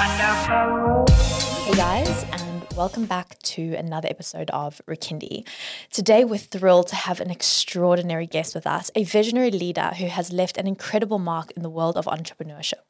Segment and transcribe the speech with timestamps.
[0.00, 5.46] Hey guys, and welcome back to another episode of Rekindi.
[5.92, 10.32] Today, we're thrilled to have an extraordinary guest with us, a visionary leader who has
[10.32, 12.80] left an incredible mark in the world of entrepreneurship.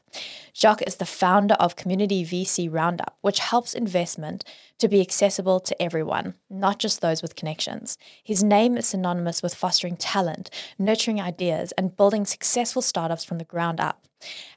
[0.55, 4.45] Jock is the founder of Community VC Roundup, which helps investment
[4.79, 7.99] to be accessible to everyone, not just those with connections.
[8.23, 10.49] His name is synonymous with fostering talent,
[10.79, 14.07] nurturing ideas, and building successful startups from the ground up.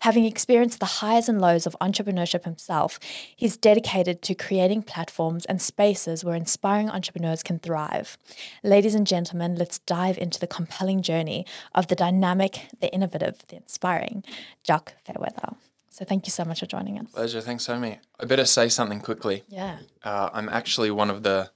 [0.02, 3.00] Having experienced the highs and lows of entrepreneurship himself,
[3.36, 8.18] he's dedicated to creating platforms and spaces where inspiring entrepreneurs can thrive.
[8.64, 13.56] Ladies and gentlemen, let's dive into the compelling journey of the dynamic, the innovative, the
[13.58, 14.24] inspiring
[14.64, 15.56] Jock Fairweather.
[15.90, 17.12] So thank you so much for joining us.
[17.12, 17.40] Pleasure.
[17.42, 18.00] Thanks, Amy.
[18.20, 19.44] I better say something quickly.
[19.48, 19.78] Yeah.
[20.04, 21.52] Uh, I'm actually one of the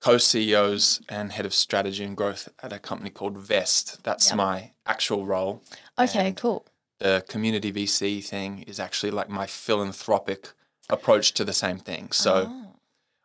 [0.00, 4.02] co-CEOs and head of strategy and growth at a company called Vest.
[4.04, 4.36] That's Yep.
[4.36, 5.62] my actual role.
[5.98, 6.64] Okay, And cool.
[6.98, 10.52] The community VC thing is actually like my philanthropic
[10.90, 12.10] approach to the same thing.
[12.12, 12.74] So Oh.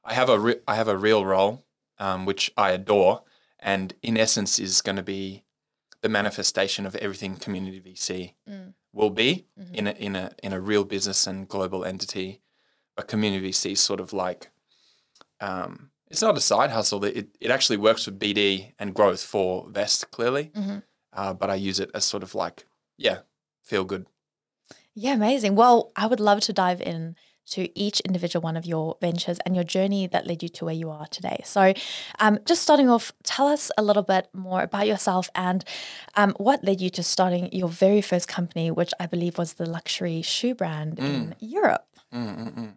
[0.04, 1.64] I have a re- I have a real role,
[1.98, 3.24] um, which I adore,
[3.60, 5.44] and in essence is going to be
[6.02, 8.74] the manifestation of everything community VC Mm.
[8.92, 9.74] will be Mhm.
[9.76, 12.42] in a in a in a real business and global entity.
[12.96, 14.52] But community VC is sort of like
[15.40, 17.04] um, it's not a side hustle.
[17.06, 20.84] It it actually works with BD and growth for Vest clearly, Mhm.
[21.14, 22.66] uh, but I use it as sort of like
[22.98, 23.20] yeah,
[23.64, 24.06] feel good.
[24.96, 25.56] Yeah, amazing.
[25.56, 29.56] Well, I would love to dive in to each individual one of your ventures and
[29.56, 31.42] your journey that led you to where you are today.
[31.44, 31.74] So,
[32.20, 35.64] um, just starting off, tell us a little bit more about yourself and
[36.16, 39.70] um, what led you to starting your very first company, which I believe was the
[39.70, 41.86] luxury shoe brand in Europe.
[42.14, 42.76] Mm-mm-mm.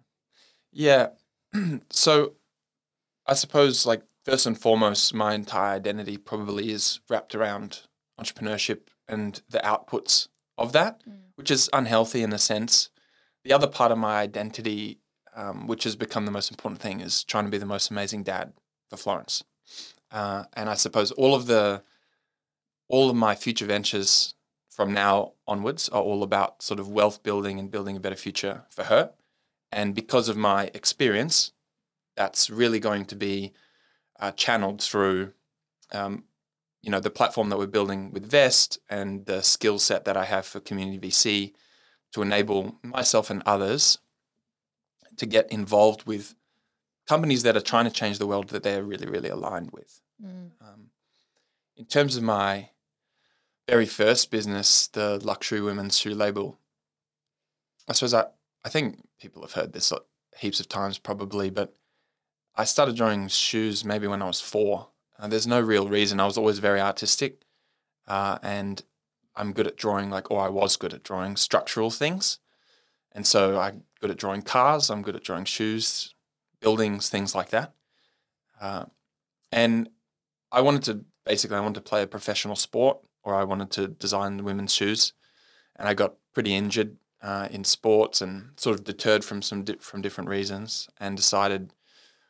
[0.72, 1.08] Yeah.
[1.90, 2.32] so
[3.26, 7.82] I suppose, like, first and foremost, my entire identity probably is wrapped around
[8.20, 10.28] entrepreneurship and the outputs
[10.58, 11.02] of that,
[11.36, 12.90] which is unhealthy in a sense.
[13.44, 14.98] The other part of my identity,
[15.34, 18.22] um, which has become the most important thing, is trying to be the most amazing
[18.22, 18.52] dad
[18.88, 19.44] for Florence.
[20.10, 21.82] Uh, and I suppose all of the
[22.88, 24.34] all of my future ventures
[24.70, 28.64] from now onwards are all about sort of wealth building and building a better future
[28.68, 29.10] for her.
[29.72, 31.52] And because of my experience,
[32.14, 33.52] that's really going to be
[34.20, 35.32] uh, channeled through,
[35.92, 36.24] um,
[36.86, 40.24] you know, the platform that we're building with Vest and the skill set that I
[40.24, 41.52] have for community VC
[42.12, 43.98] to enable myself and others
[45.16, 46.36] to get involved with
[47.08, 50.00] companies that are trying to change the world that they're really, really aligned with.
[50.24, 50.50] Mm.
[50.60, 50.90] Um,
[51.76, 52.70] in terms of my
[53.68, 56.56] very first business, the luxury women's shoe label,
[57.88, 58.26] I suppose I,
[58.64, 59.92] I think people have heard this
[60.38, 61.74] heaps of times probably, but
[62.54, 64.90] I started drawing shoes maybe when I was four.
[65.18, 66.20] Uh, there's no real reason.
[66.20, 67.42] I was always very artistic,
[68.06, 68.82] uh, and
[69.34, 72.38] I'm good at drawing like, or I was good at drawing structural things,
[73.12, 74.90] and so I'm good at drawing cars.
[74.90, 76.14] I'm good at drawing shoes,
[76.60, 77.72] buildings, things like that.
[78.60, 78.86] Uh,
[79.52, 79.88] and
[80.52, 83.88] I wanted to basically I wanted to play a professional sport, or I wanted to
[83.88, 85.12] design women's shoes,
[85.76, 89.78] and I got pretty injured uh, in sports and sort of deterred from some di-
[89.80, 91.72] from different reasons, and decided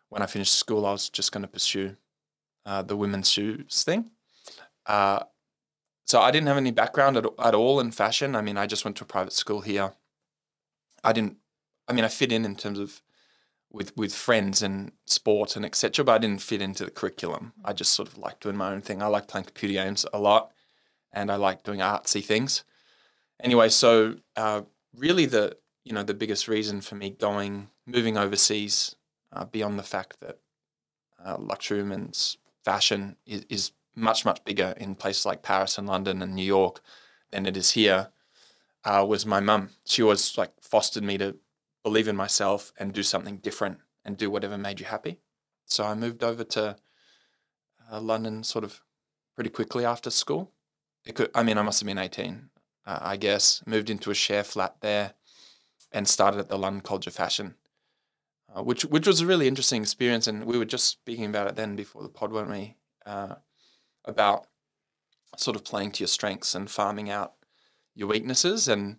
[0.09, 1.97] when I finished school I was just going to pursue
[2.67, 4.11] uh, the women's shoes thing.
[4.85, 5.21] Uh,
[6.05, 8.37] so I didn't have any background at, at all in fashion.
[8.37, 9.93] I mean, I just went to a private school here.
[11.03, 11.37] I didn't.
[11.89, 13.01] I mean, I fit in in terms of
[13.73, 16.05] with with friends and sport and etc.
[16.05, 17.53] But I didn't fit into the curriculum.
[17.65, 19.03] I just sort of liked doing my own thing.
[19.03, 20.53] I like playing computer games a lot,
[21.13, 22.65] and I like doing artsy things.
[23.41, 24.63] Anyway, so uh,
[24.97, 28.97] really the you know the biggest reason for me going moving overseas
[29.33, 30.39] uh, beyond the fact that
[31.25, 36.21] uh, luxury women's fashion is, is much much bigger in places like Paris and London
[36.21, 36.81] and New York
[37.31, 38.09] than it is here
[38.85, 39.71] uh, was my mum.
[39.85, 41.37] She always like fostered me to
[41.85, 45.21] believe in myself and do something different and do whatever made you happy.
[45.65, 46.77] So I moved over to
[47.91, 48.83] uh, London sort of
[49.35, 50.53] pretty quickly after school.
[51.05, 52.51] It could, I mean, I must have been 18,
[52.87, 53.63] uh, I guess.
[53.67, 55.15] Moved into a share flat there
[55.93, 57.55] and started at the London College of Fashion,
[58.57, 60.27] uh, which which was a really interesting experience.
[60.27, 62.77] And we were just speaking about it then before the pod, weren't we?
[63.05, 63.37] Uh,
[64.05, 64.47] about
[65.37, 67.35] sort of playing to your strengths and farming out
[67.95, 68.69] your weaknesses.
[68.69, 68.99] And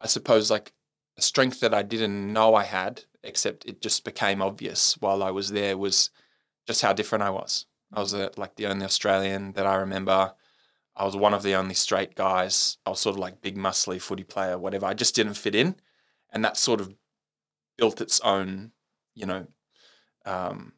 [0.00, 0.72] I suppose like
[1.16, 5.30] a strength that I didn't know I had, except it just became obvious while I
[5.30, 6.10] was there, was
[6.66, 7.66] just how different I was.
[7.92, 10.34] I was uh, like the only Australian that I remember.
[10.94, 12.78] I was one of the only straight guys.
[12.84, 14.86] I was sort of like big, muscly footy player, whatever.
[14.86, 15.76] I just didn't fit in,
[16.32, 16.94] and that sort of
[17.78, 18.72] built its own,
[19.20, 19.46] you know,
[20.24, 20.72] um,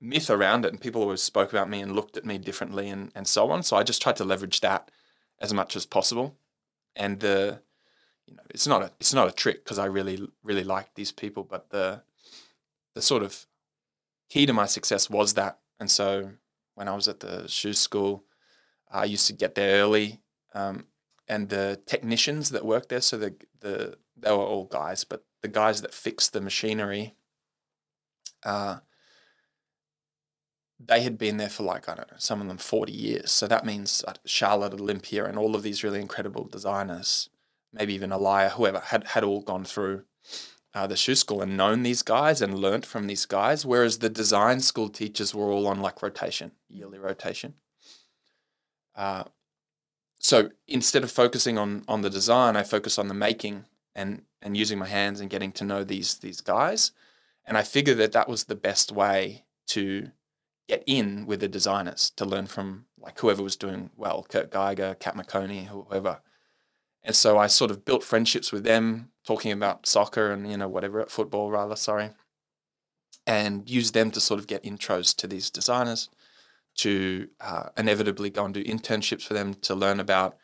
[0.00, 0.72] myth around it.
[0.72, 3.62] And people always spoke about me and looked at me differently, and and so on.
[3.62, 4.90] So I just tried to leverage that
[5.40, 6.36] as much as possible,
[6.94, 7.62] and the
[8.26, 11.12] you know, it's not a it's not a trick because I really really like these
[11.12, 12.02] people, but the
[12.94, 13.46] the sort of
[14.28, 15.58] key to my success was that.
[15.80, 16.32] And so
[16.74, 18.24] when I was at the shoe school,
[18.90, 20.20] I used to get there early,
[20.54, 20.86] um,
[21.28, 25.48] and the technicians that worked there, so the the they were all guys, but the
[25.48, 27.14] guys that fixed the machinery,
[28.44, 28.78] uh,
[30.84, 33.30] they had been there for like I don't know, some of them forty years.
[33.30, 37.30] So that means uh, Charlotte Olympia and all of these really incredible designers,
[37.72, 40.04] maybe even Alaïa, whoever had had all gone through
[40.74, 44.08] uh, the shoe school and known these guys and learnt from these guys, whereas the
[44.08, 47.54] design school teachers were all on like rotation, yearly rotation.
[48.96, 49.24] Uh,
[50.18, 54.56] so instead of focusing on on the design, I focus on the making and and
[54.56, 56.92] using my hands and getting to know these these guys,
[57.44, 60.10] and I figured that that was the best way to
[60.68, 64.96] get in with the designers to learn from like whoever was doing well, Kurt Geiger,
[64.98, 66.20] Kat Maconie, whoever.
[67.02, 70.68] And so I sort of built friendships with them, talking about soccer and you know
[70.68, 72.10] whatever football rather, sorry,
[73.26, 76.08] and used them to sort of get intros to these designers,
[76.76, 80.36] to uh, inevitably go and do internships for them to learn about,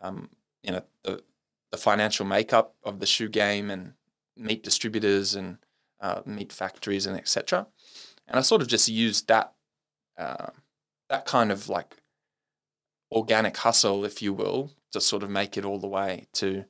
[0.00, 0.30] um,
[0.62, 1.22] you know, the
[1.70, 3.94] the financial makeup of the shoe game and
[4.36, 5.58] meet distributors and
[6.02, 7.66] uh, meet factories and etc
[8.32, 9.52] and I sort of just used that
[10.18, 10.48] uh,
[11.08, 11.96] that kind of like
[13.10, 16.64] organic hustle, if you will, to sort of make it all the way to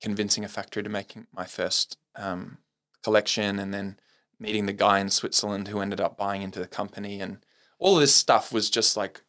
[0.00, 2.58] convincing a factory to making my first um,
[3.02, 3.98] collection, and then
[4.38, 7.38] meeting the guy in Switzerland who ended up buying into the company, and
[7.78, 9.22] all of this stuff was just like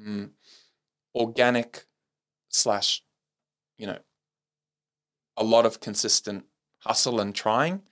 [0.00, 0.30] mm,
[1.14, 1.86] organic
[2.48, 3.02] slash,
[3.76, 3.98] you know,
[5.36, 6.44] a lot of consistent
[6.80, 7.82] hustle and trying.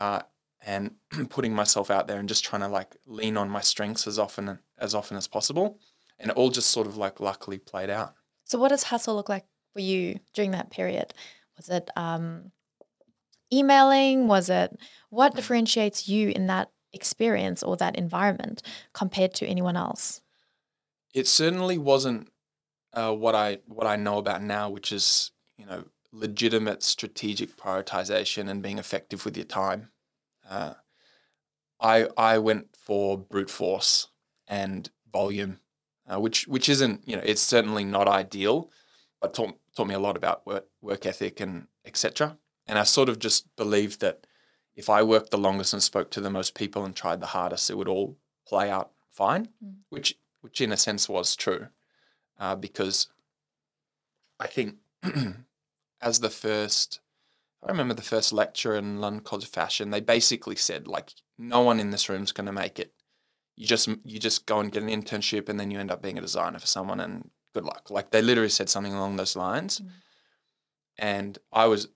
[0.00, 0.22] Uh,
[0.62, 0.92] and
[1.30, 4.58] putting myself out there and just trying to like lean on my strengths as often
[4.78, 5.78] as often as possible.
[6.18, 8.14] And it all just sort of like luckily played out.
[8.44, 11.14] So what does hustle look like for you during that period?
[11.56, 12.52] Was it um,
[13.52, 14.26] emailing?
[14.26, 14.76] Was it
[15.10, 18.62] what differentiates you in that experience or that environment
[18.92, 20.20] compared to anyone else?
[21.14, 22.28] It certainly wasn't
[22.92, 28.48] uh, what i what i know about now which is you know legitimate strategic prioritization
[28.48, 29.90] and being effective with your time
[30.50, 30.74] uh,
[31.80, 34.08] I I went for brute force
[34.46, 35.60] and volume,
[36.06, 38.70] uh, which which isn't you know it's certainly not ideal,
[39.20, 42.36] but taught taught me a lot about work work ethic and etc.
[42.66, 44.26] And I sort of just believed that
[44.74, 47.70] if I worked the longest and spoke to the most people and tried the hardest,
[47.70, 48.16] it would all
[48.46, 49.76] play out fine, mm.
[49.88, 51.68] which which in a sense was true,
[52.38, 53.08] uh, because
[54.38, 54.76] I think
[56.02, 57.00] as the first
[57.62, 59.90] I remember the first lecture in London College of Fashion.
[59.90, 62.92] They basically said like, no one in this room is going to make it.
[63.56, 66.16] You just you just go and get an internship, and then you end up being
[66.16, 67.90] a designer for someone, and good luck.
[67.90, 69.80] Like they literally said something along those lines.
[69.80, 69.88] Mm.
[70.98, 71.88] And I was,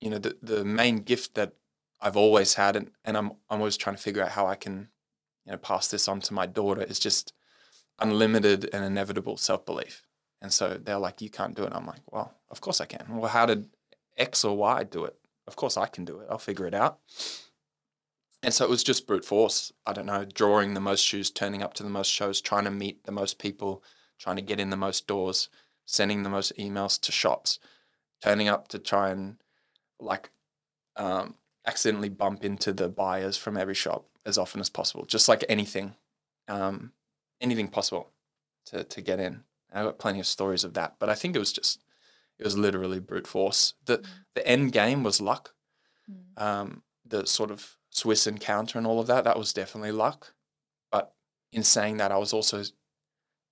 [0.00, 1.54] you know, the the main gift that
[2.00, 4.88] I've always had, and, and I'm I'm always trying to figure out how I can,
[5.44, 7.32] you know, pass this on to my daughter is just
[7.98, 10.04] unlimited and inevitable self belief.
[10.44, 11.72] And so they're like, you can't do it.
[11.74, 13.06] I'm like, well, of course I can.
[13.08, 13.70] Well, how did
[14.16, 15.16] X or Y do it.
[15.46, 16.26] Of course, I can do it.
[16.30, 16.98] I'll figure it out.
[18.42, 19.72] And so it was just brute force.
[19.86, 22.70] I don't know, drawing the most shoes, turning up to the most shows, trying to
[22.70, 23.82] meet the most people,
[24.18, 25.48] trying to get in the most doors,
[25.86, 27.58] sending the most emails to shops,
[28.22, 29.36] turning up to try and
[29.98, 30.30] like
[30.96, 31.34] um,
[31.66, 35.94] accidentally bump into the buyers from every shop as often as possible, just like anything,
[36.48, 36.92] um,
[37.40, 38.10] anything possible
[38.66, 39.44] to to get in.
[39.74, 41.82] I got plenty of stories of that, but I think it was just
[42.38, 43.74] it was literally brute force.
[43.84, 44.06] The mm.
[44.34, 45.54] the end game was luck.
[46.10, 46.42] Mm.
[46.42, 50.34] Um, the sort of Swiss encounter and all of that, that was definitely luck.
[50.90, 51.12] But
[51.52, 52.62] in saying that, I was also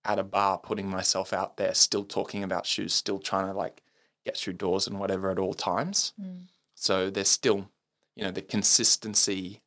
[0.04, 3.82] at a bar putting myself out there, still talking about shoes, still trying to like
[4.24, 6.12] get through doors and whatever at all times.
[6.20, 6.46] Mm.
[6.74, 7.68] So there's still,
[8.16, 9.62] you know, the consistency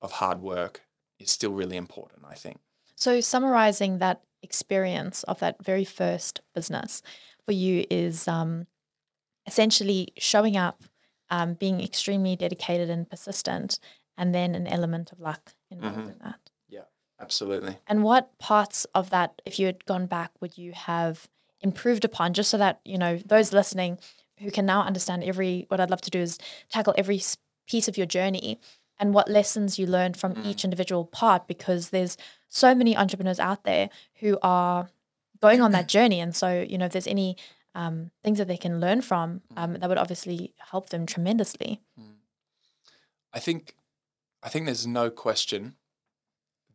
[0.00, 0.82] of hard work
[1.18, 2.58] is still really important, I think.
[2.96, 7.02] So summarizing that experience of that very first business,
[7.44, 8.66] for you is um,
[9.46, 10.84] essentially showing up,
[11.30, 13.78] um, being extremely dedicated and persistent,
[14.16, 16.10] and then an element of luck involved mm-hmm.
[16.10, 16.50] in that.
[16.68, 16.82] Yeah,
[17.20, 17.78] absolutely.
[17.86, 21.28] And what parts of that, if you had gone back, would you have
[21.60, 23.98] improved upon, just so that you know those listening
[24.38, 25.66] who can now understand every?
[25.68, 26.38] What I'd love to do is
[26.70, 27.20] tackle every
[27.66, 28.60] piece of your journey
[28.98, 30.46] and what lessons you learned from mm.
[30.46, 32.16] each individual part, because there's
[32.48, 34.90] so many entrepreneurs out there who are
[35.40, 36.20] going on that journey.
[36.20, 37.36] And so, you know, if there's any
[37.74, 41.80] um, things that they can learn from, um, that would obviously help them tremendously.
[41.98, 42.16] Mm.
[43.32, 43.74] I think,
[44.42, 45.74] I think there's no question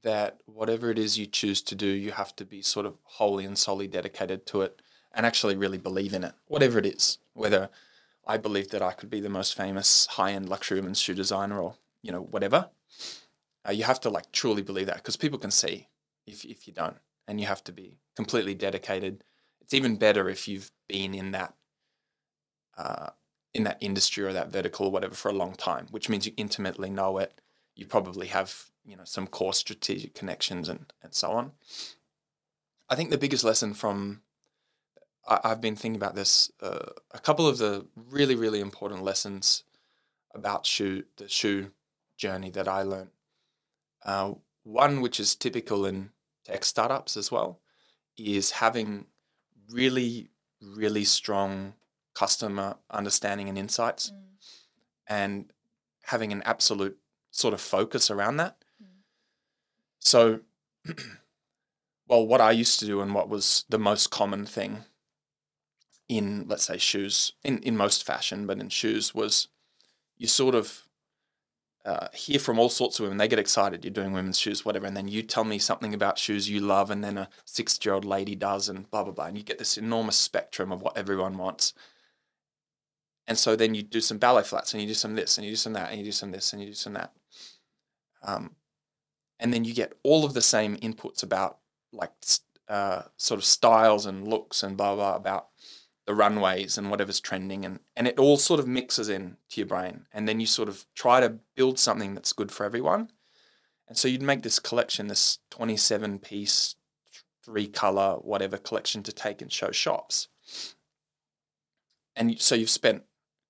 [0.03, 3.45] that whatever it is you choose to do, you have to be sort of wholly
[3.45, 4.81] and solely dedicated to it.
[5.13, 7.19] and actually really believe in it, whatever it is.
[7.33, 7.69] Whether
[8.25, 11.75] I believe that I could be the most famous high-end luxury women's shoe designer, or
[12.03, 12.69] you know whatever,
[13.67, 15.87] uh, you have to like truly believe that because people can see
[16.27, 19.23] if if you don't, and you have to be completely dedicated.
[19.61, 21.55] It's even better if you've been in that
[22.77, 23.09] uh,
[23.53, 26.33] in that industry or that vertical or whatever for a long time, which means you
[26.37, 27.39] intimately know it.
[27.75, 31.51] You probably have you know some core strategic connections and and so on.
[32.89, 34.21] I think the biggest lesson from
[35.27, 36.51] I, have been thinking about this.
[36.61, 39.63] Uh, a couple of the really really important lessons
[40.33, 41.71] about shoe the shoe
[42.23, 43.13] journey that I learned.
[44.05, 46.09] Uh, one which is typical in
[46.45, 47.59] tech startups as well
[48.17, 49.05] is having
[49.69, 50.29] really
[50.61, 51.73] really strong
[52.13, 54.21] customer understanding and insights mm.
[55.07, 55.51] and
[56.03, 56.97] having an absolute
[57.31, 58.55] sort of focus around that.
[58.81, 58.87] Mm.
[59.99, 60.39] So,
[62.07, 64.85] well, what I used to do and what was the most common thing
[66.07, 69.47] in, let's say, shoes, in, in most fashion, but in shoes, was
[70.17, 70.87] you sort of
[71.85, 73.17] uh, hear from all sorts of women.
[73.17, 73.83] They get excited.
[73.83, 76.91] You're doing women's shoes, whatever, and then you tell me something about shoes you love,
[76.91, 80.15] and then a sixty-year-old lady does, and blah blah blah, and you get this enormous
[80.15, 81.73] spectrum of what everyone wants.
[83.25, 85.53] And so then you do some ballet flats and you do some this and you
[85.53, 87.13] do some that and you do some this and you do some that.
[88.21, 88.57] Um,
[89.39, 91.59] and then you get all of the same inputs about
[91.93, 92.11] like
[92.67, 95.47] uh, sort of styles and looks and blah, blah, about
[96.05, 97.65] the runways and whatever's trending.
[97.65, 100.05] And, and it all sort of mixes in to your brain.
[100.13, 103.09] And then you sort of try to build something that's good for everyone.
[103.87, 106.75] And so you'd make this collection, this 27 piece,
[107.43, 110.29] three color, whatever collection to take and show shops.
[112.15, 113.03] And so you've spent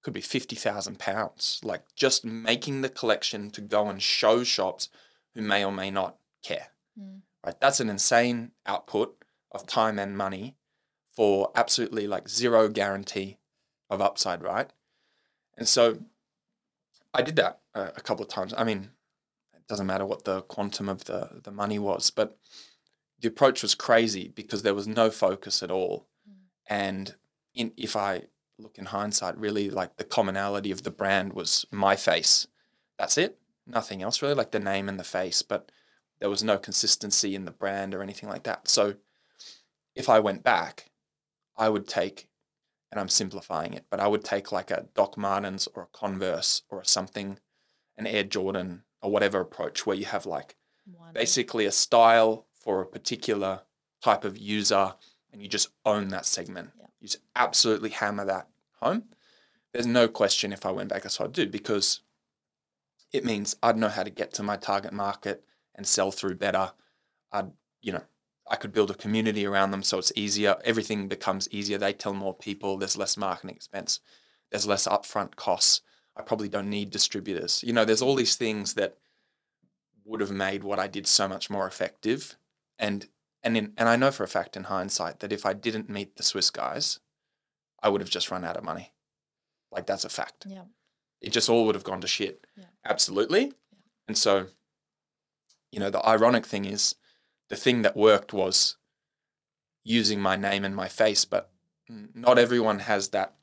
[0.03, 4.89] could be fifty thousand pounds, like just making the collection to go and show shops
[5.33, 6.67] who may or may not care.
[6.99, 7.21] Mm.
[7.45, 9.15] Right, that's an insane output
[9.51, 10.57] of time and money
[11.15, 13.37] for absolutely like zero guarantee
[13.89, 14.69] of upside, right?
[15.57, 15.99] And so
[17.13, 18.53] I did that a, a couple of times.
[18.57, 18.89] I mean,
[19.53, 22.37] it doesn't matter what the quantum of the the money was, but
[23.19, 26.07] the approach was crazy because there was no focus at all.
[26.29, 26.35] Mm.
[26.67, 27.15] And
[27.53, 28.23] in, if I
[28.57, 32.47] look in hindsight, really like the commonality of the brand was my face.
[32.97, 33.37] That's it.
[33.65, 35.71] Nothing else really, like the name and the face, but
[36.19, 38.67] there was no consistency in the brand or anything like that.
[38.67, 38.95] So
[39.95, 40.89] if I went back,
[41.57, 42.27] I would take,
[42.91, 46.63] and I'm simplifying it, but I would take like a Doc Martens or a Converse
[46.69, 47.39] or something,
[47.97, 50.55] an Air Jordan or whatever approach where you have like
[50.85, 51.13] One.
[51.13, 53.61] basically a style for a particular
[54.01, 54.95] type of user
[55.31, 56.71] and you just own that segment.
[56.79, 56.85] Yeah.
[57.01, 58.47] You just absolutely hammer that
[58.81, 59.03] home.
[59.73, 62.01] There's no question if I went back, that's what I'd do because
[63.11, 65.43] it means I'd know how to get to my target market
[65.75, 66.71] and sell through better.
[67.31, 68.03] I'd, you know,
[68.49, 70.57] I could build a community around them so it's easier.
[70.65, 71.77] Everything becomes easier.
[71.77, 72.77] They tell more people.
[72.77, 73.99] There's less marketing expense.
[74.51, 75.81] There's less upfront costs.
[76.15, 77.63] I probably don't need distributors.
[77.63, 78.97] You know, there's all these things that
[80.05, 82.35] would have made what I did so much more effective.
[82.77, 83.07] And
[83.41, 86.15] and in, and I know for a fact in hindsight that if I didn't meet
[86.15, 86.99] the Swiss guys,
[87.81, 88.93] I would have just run out of money.
[89.71, 90.45] Like that's a fact.
[90.47, 90.63] Yeah.
[91.21, 92.45] It just all would have gone to shit.
[92.57, 92.65] Yeah.
[92.85, 93.45] Absolutely.
[93.45, 93.79] Yeah.
[94.07, 94.47] And so,
[95.71, 96.95] you know, the ironic thing is
[97.53, 98.77] the thing that worked was
[99.83, 101.49] using my name and my face, but
[102.13, 103.33] not everyone has that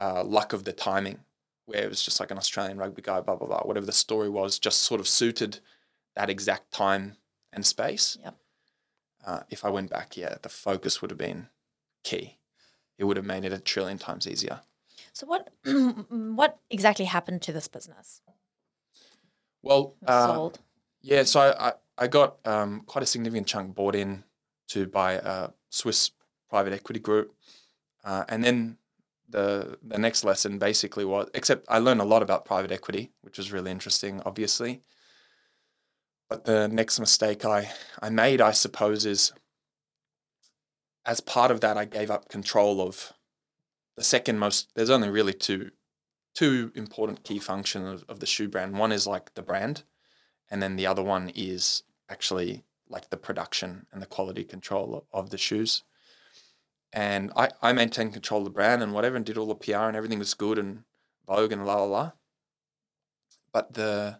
[0.00, 1.20] uh, luck of the timing
[1.66, 4.28] where it was just like an Australian rugby guy, blah, blah, blah, whatever the story
[4.28, 5.60] was, just sort of suited
[6.14, 7.16] that exact time
[7.52, 8.18] and space.
[8.22, 8.36] Yep
[9.26, 11.48] uh, if I went back, yeah, the focus would have been
[12.02, 12.38] key.
[12.98, 14.60] It would have made it a trillion times easier.
[15.12, 18.20] So what what exactly happened to this business?
[19.62, 20.58] Well, uh, sold.
[21.02, 24.24] Yeah, so I, I, got um, quite a significant chunk bought in
[24.68, 26.10] to by a Swiss
[26.48, 27.34] private equity group,
[28.04, 28.78] uh, and then
[29.28, 33.38] the the next lesson basically was except I learned a lot about private equity, which
[33.38, 34.82] was really interesting, obviously.
[36.28, 37.70] But the next mistake I,
[38.00, 39.32] I made, I suppose, is
[41.06, 43.12] as part of that, I gave up control of
[43.96, 44.70] the second most.
[44.74, 45.70] There's only really two
[46.34, 48.76] two important key functions of, of the shoe brand.
[48.76, 49.84] One is like the brand,
[50.50, 55.30] and then the other one is actually like the production and the quality control of,
[55.30, 55.82] the shoes.
[56.92, 59.88] And I, I maintained control of the brand and whatever and did all the PR
[59.88, 60.84] and everything was good and
[61.26, 62.12] Vogue and la la la.
[63.52, 64.18] But the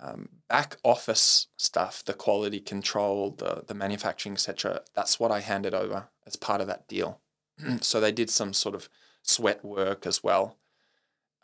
[0.00, 4.82] um, back office stuff, the quality control, the the manufacturing, etc.
[4.94, 7.20] That's what I handed over as part of that deal.
[7.80, 8.88] so they did some sort of
[9.22, 10.56] sweat work as well,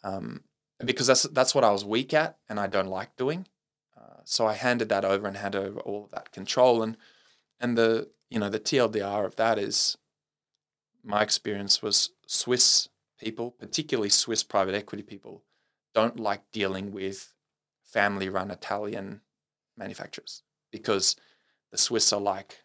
[0.02, 0.45] um,
[0.85, 3.47] because that's that's what I was weak at, and I don't like doing.
[4.25, 6.97] So I handed that over and handed over all of that control, and
[7.61, 9.97] and the you know the TLDR of that is
[11.02, 12.88] my experience was Swiss
[13.19, 15.43] people, particularly Swiss private equity people,
[15.95, 17.35] don't like dealing with
[17.83, 19.21] family run Italian
[19.76, 21.16] manufacturers because
[21.71, 22.64] the Swiss are like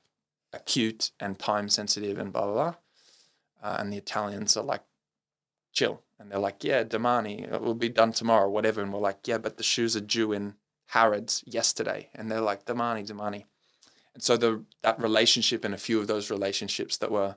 [0.53, 2.75] acute and time sensitive and blah, blah, blah.
[3.61, 4.83] Uh, and the Italians are like
[5.73, 6.01] chill.
[6.17, 8.81] And they're like, yeah, Domani, it will be done tomorrow, whatever.
[8.81, 10.55] And we're like, yeah, but the shoes are due in
[10.89, 12.09] Harrods yesterday.
[12.15, 13.45] And they're like, Domani, Domani.
[14.13, 17.35] And so the that relationship and a few of those relationships that were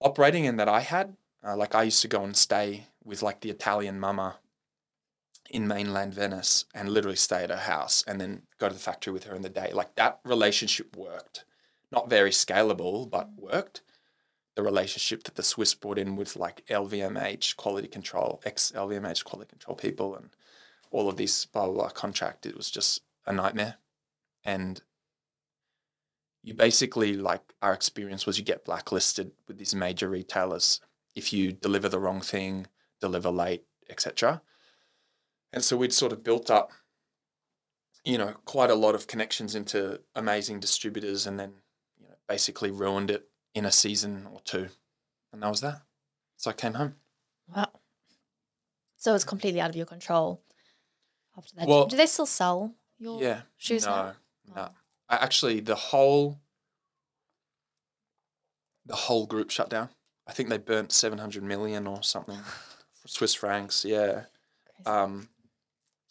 [0.00, 1.16] operating and that I had,
[1.46, 4.38] uh, like I used to go and stay with like the Italian mama
[5.48, 9.12] in mainland Venice and literally stay at her house and then go to the factory
[9.12, 9.70] with her in the day.
[9.72, 11.44] Like that relationship worked.
[11.92, 13.82] Not very scalable, but worked.
[14.56, 19.50] The relationship that the Swiss brought in with like LVMH quality control, ex LVMH quality
[19.50, 20.30] control people, and
[20.96, 23.76] all of this blah, blah, blah contract, it was just a nightmare.
[24.44, 24.80] And
[26.42, 30.80] you basically, like, our experience was you get blacklisted with these major retailers
[31.14, 32.66] if you deliver the wrong thing,
[32.98, 34.40] deliver late, etc.
[35.52, 36.72] And so we'd sort of built up,
[38.02, 41.52] you know, quite a lot of connections into amazing distributors and then,
[42.00, 44.68] you know, basically ruined it in a season or two.
[45.30, 45.82] And that was that.
[46.38, 46.94] So I came home.
[47.54, 47.68] Wow.
[48.96, 50.40] So it's completely out of your control
[51.36, 51.68] after that.
[51.68, 53.42] Well- do they still sell your Yeah.
[53.56, 54.16] shoes no, now?
[54.54, 54.70] no.
[55.08, 56.40] I actually the whole
[58.84, 59.90] the whole group shut down.
[60.26, 62.38] I think they burnt seven hundred million or something
[63.06, 63.84] Swiss francs.
[63.84, 64.24] Yeah.
[64.84, 65.28] Um,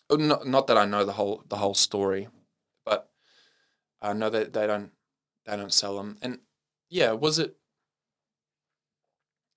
[0.10, 2.28] oh, not not that I know the whole the whole story,
[2.86, 3.10] but
[4.02, 4.92] I know that they don't
[5.46, 6.18] they don't sell them.
[6.22, 6.40] And
[6.90, 7.58] yeah, was it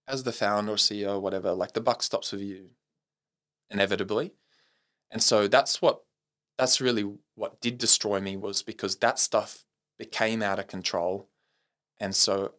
[0.07, 1.53] as the founder or CEO or whatever?
[1.53, 2.71] Like the buck stops with you,
[3.71, 4.33] inevitably,
[5.11, 6.03] and so that's what
[6.59, 9.65] that's really what did destroy me was because that stuff
[9.99, 11.29] became out of control,
[12.01, 12.55] and so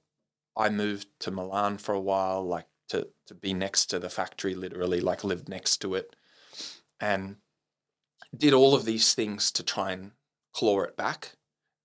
[0.57, 4.55] I moved to Milan for a while, like to to be next to the factory,
[4.55, 6.15] literally, like lived next to it,
[6.99, 7.37] and
[8.35, 10.11] did all of these things to try and
[10.53, 11.37] claw it back.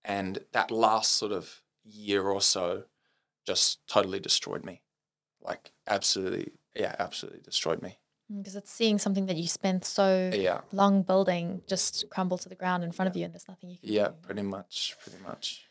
[0.05, 2.85] And that last sort of year or so
[3.47, 4.83] just totally destroyed me.
[5.43, 7.99] Like absolutely, yeah, absolutely destroyed me.
[8.35, 12.55] Because it's seeing something that you spent so Yeah, long building just crumble to the
[12.55, 14.15] ground in front of you, and there's nothing you can yeah, do.
[14.23, 15.67] pretty much, pretty much.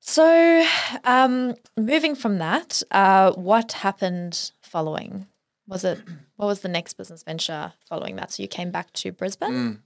[0.00, 0.66] So,
[1.04, 5.26] um, moving from that, uh, what happened following?
[5.66, 5.98] Was it
[6.36, 8.32] what was the next business venture following that?
[8.32, 9.50] So you came back to Brisbane.
[9.52, 9.78] Mm.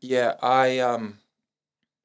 [0.00, 1.18] Yeah, I um,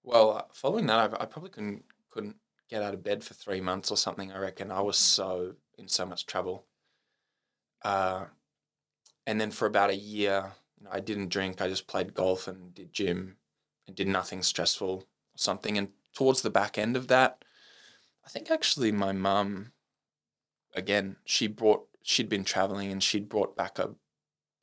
[0.03, 2.37] well, uh, following that, I, I probably couldn't couldn't
[2.69, 4.31] get out of bed for three months or something.
[4.31, 6.65] I reckon I was so in so much trouble.
[7.83, 8.25] Uh,
[9.29, 11.61] and then for about a year, you know, I didn't drink.
[11.61, 13.35] I just played golf and did gym,
[13.85, 15.03] and did nothing stressful or
[15.35, 15.77] something.
[15.77, 17.45] And towards the back end of that,
[18.25, 19.71] I think actually my mum,
[20.73, 23.91] again, she brought she'd been traveling and she'd brought back a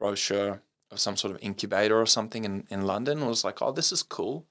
[0.01, 3.71] brochure of some sort of incubator or something in, in London and was like, oh,
[3.71, 4.49] this is cool.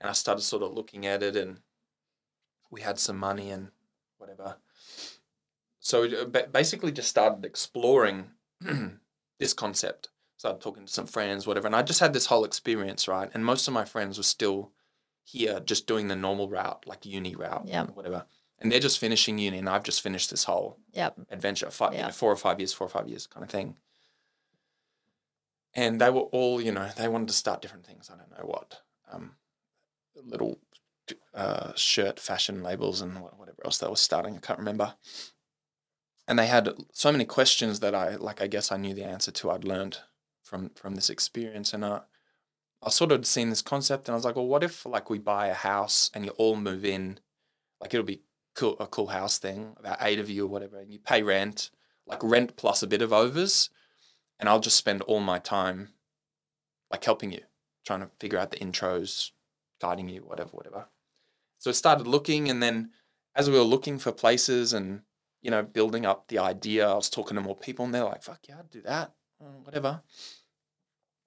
[0.00, 1.58] And I started sort of looking at it and
[2.70, 3.72] we had some money and
[4.18, 4.58] whatever.
[5.80, 8.30] So uh, ba- basically just started exploring
[9.38, 10.08] this concept.
[10.36, 11.66] Started talking to some friends, whatever.
[11.66, 13.28] And I just had this whole experience, right?
[13.34, 14.70] And most of my friends were still
[15.24, 17.86] here just doing the normal route, like uni route, Yeah.
[17.86, 18.24] whatever.
[18.60, 21.18] And they're just finishing uni and I've just finished this whole Yep.
[21.30, 23.76] adventure, five, you know, four or five years, four or five years kind of thing.
[25.74, 28.10] And they were all, you know, they wanted to start different things.
[28.10, 29.36] I don't know what, um,
[30.14, 30.58] little
[31.34, 34.36] uh, shirt fashion labels and whatever else they were starting.
[34.36, 34.94] I can't remember.
[36.28, 39.30] And they had so many questions that I, like, I guess I knew the answer
[39.32, 39.50] to.
[39.50, 39.98] I'd learned
[40.44, 42.00] from from this experience, and uh,
[42.82, 45.18] I sort of seen this concept, and I was like, well, what if like we
[45.18, 47.18] buy a house and you all move in,
[47.80, 48.22] like it'll be
[48.54, 51.70] cool, a cool house thing, about eight of you or whatever, and you pay rent,
[52.06, 53.70] like rent plus a bit of overs,
[54.38, 55.90] and I'll just spend all my time
[56.90, 57.42] like helping you,
[57.86, 59.30] trying to figure out the intros,
[59.80, 60.88] guiding you, whatever, whatever.
[61.58, 62.90] So I started looking, and then
[63.34, 65.02] as we were looking for places and
[65.42, 68.22] you know building up the idea, I was talking to more people, and they're like,
[68.22, 70.02] "Fuck yeah, I'd do that, uh, whatever."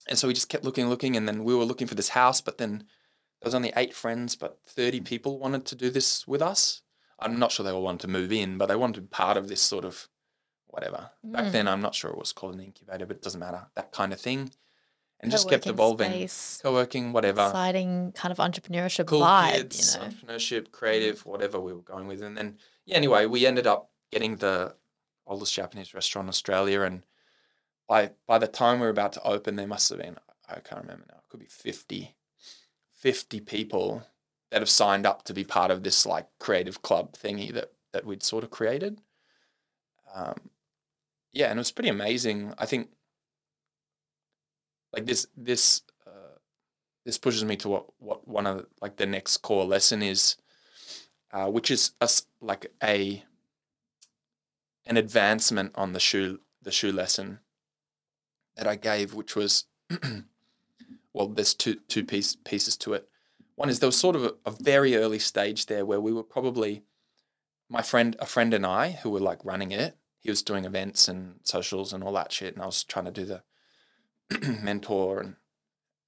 [0.08, 2.42] And so we just kept looking, looking, and then we were looking for this house,
[2.42, 5.06] but then there was only eight friends, but thirty mm.
[5.06, 6.82] people wanted to do this with us.
[7.20, 9.38] I'm not sure they all wanted to move in, but they wanted to be part
[9.38, 10.08] of this sort of
[10.68, 11.12] whatever.
[11.24, 11.70] Back then, mm.
[11.70, 13.68] I'm not sure it was called an incubator, but it doesn't matter.
[13.76, 14.52] That kind of thing.
[15.20, 16.10] And just kept evolving.
[16.10, 17.46] space, Co working, whatever.
[17.46, 19.52] exciting kind of entrepreneurship Cool vibe.
[19.52, 20.08] kids, you know.
[20.08, 22.24] entrepreneurship, creative, whatever we were going with.
[22.24, 24.76] And then, yeah, anyway, we ended up getting the
[25.26, 26.82] oldest Japanese restaurant in Australia.
[26.82, 27.04] And
[27.88, 30.18] by, by the time we were about to open, there must have been,
[30.50, 32.16] I can't remember now, it could be 50,
[33.00, 34.04] 50 people
[34.52, 38.06] that have signed up to be part of this like creative club thingy that, that
[38.06, 39.00] we'd sort of created.
[40.14, 40.36] um,
[41.34, 42.54] yeah, and it was pretty amazing.
[42.58, 42.90] I think
[44.94, 46.38] like this this uh,
[47.06, 50.36] this pushes me to what what one of like the next core lesson is,
[51.32, 53.24] uh, which is us like a
[54.86, 57.40] an advancement on the shoe the shoe lesson
[58.56, 59.66] that I gave, which was
[61.14, 63.08] well, there's two two piece, pieces to it.
[63.56, 66.24] One is there was sort of a, a very early stage there where we were
[66.24, 66.84] probably
[67.70, 69.98] my friend a friend and I who were like running it.
[70.20, 73.12] He was doing events and socials and all that shit, and I was trying to
[73.12, 73.44] do the
[74.62, 75.36] mentor and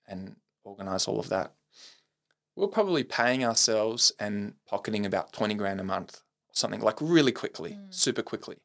[0.08, 1.54] and organize all of that.
[2.56, 6.22] We are probably paying ourselves and pocketing about 20 grand a month,
[6.54, 7.94] something like really quickly, Mm.
[7.94, 8.58] super quickly.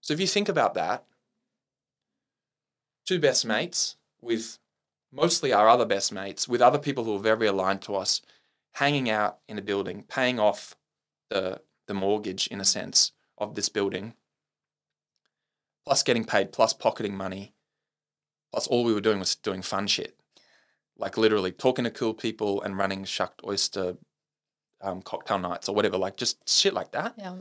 [0.00, 1.04] So if you think about that,
[3.06, 4.58] two best mates with
[5.12, 8.22] mostly our other best mates, with other people who are very aligned to us,
[8.74, 10.76] hanging out in a building, paying off
[11.28, 14.14] the the mortgage in a sense of this building,
[15.84, 17.54] plus getting paid, plus pocketing money,
[18.50, 20.18] plus all we were doing was doing fun shit.
[20.98, 23.98] Like literally talking to cool people and running shucked oyster
[24.80, 27.14] um, cocktail nights or whatever, like just shit like that.
[27.16, 27.36] Yeah.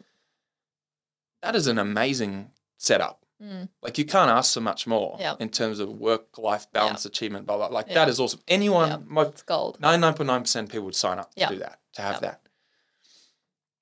[1.42, 3.22] That is an amazing setup.
[3.44, 3.68] Mm.
[3.82, 5.36] Like you can't ask for much more Yeah.
[5.40, 7.68] in terms of work life balance, achievement, blah blah.
[7.68, 7.96] Like Yeah.
[7.96, 8.40] that is awesome.
[8.48, 9.80] Anyone, most It's gold.
[9.82, 12.42] ninety nine point nine percent people would sign up to do that, to have that.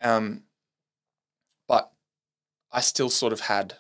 [0.01, 0.43] Um,
[1.67, 1.91] but
[2.71, 3.75] I still sort of had,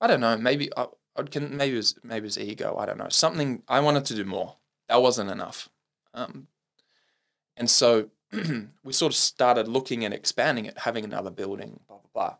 [0.00, 2.76] I don't know, maybe I, I can maybe it was maybe it was ego.
[2.76, 3.62] I don't know something.
[3.68, 4.56] I wanted to do more.
[4.88, 5.68] That wasn't enough.
[6.12, 6.48] Um,
[7.56, 8.10] and so
[8.84, 12.36] we sort of started looking and expanding it, having another building, blah blah blah.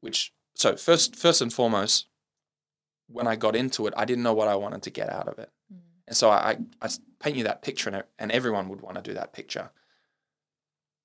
[0.00, 2.06] Which so first first and foremost,
[3.08, 5.38] when I got into it, I didn't know what I wanted to get out of
[5.38, 5.50] it.
[5.72, 5.78] Mm.
[6.08, 6.88] And so I I
[7.20, 9.70] paint you that picture, and, and everyone would want to do that picture.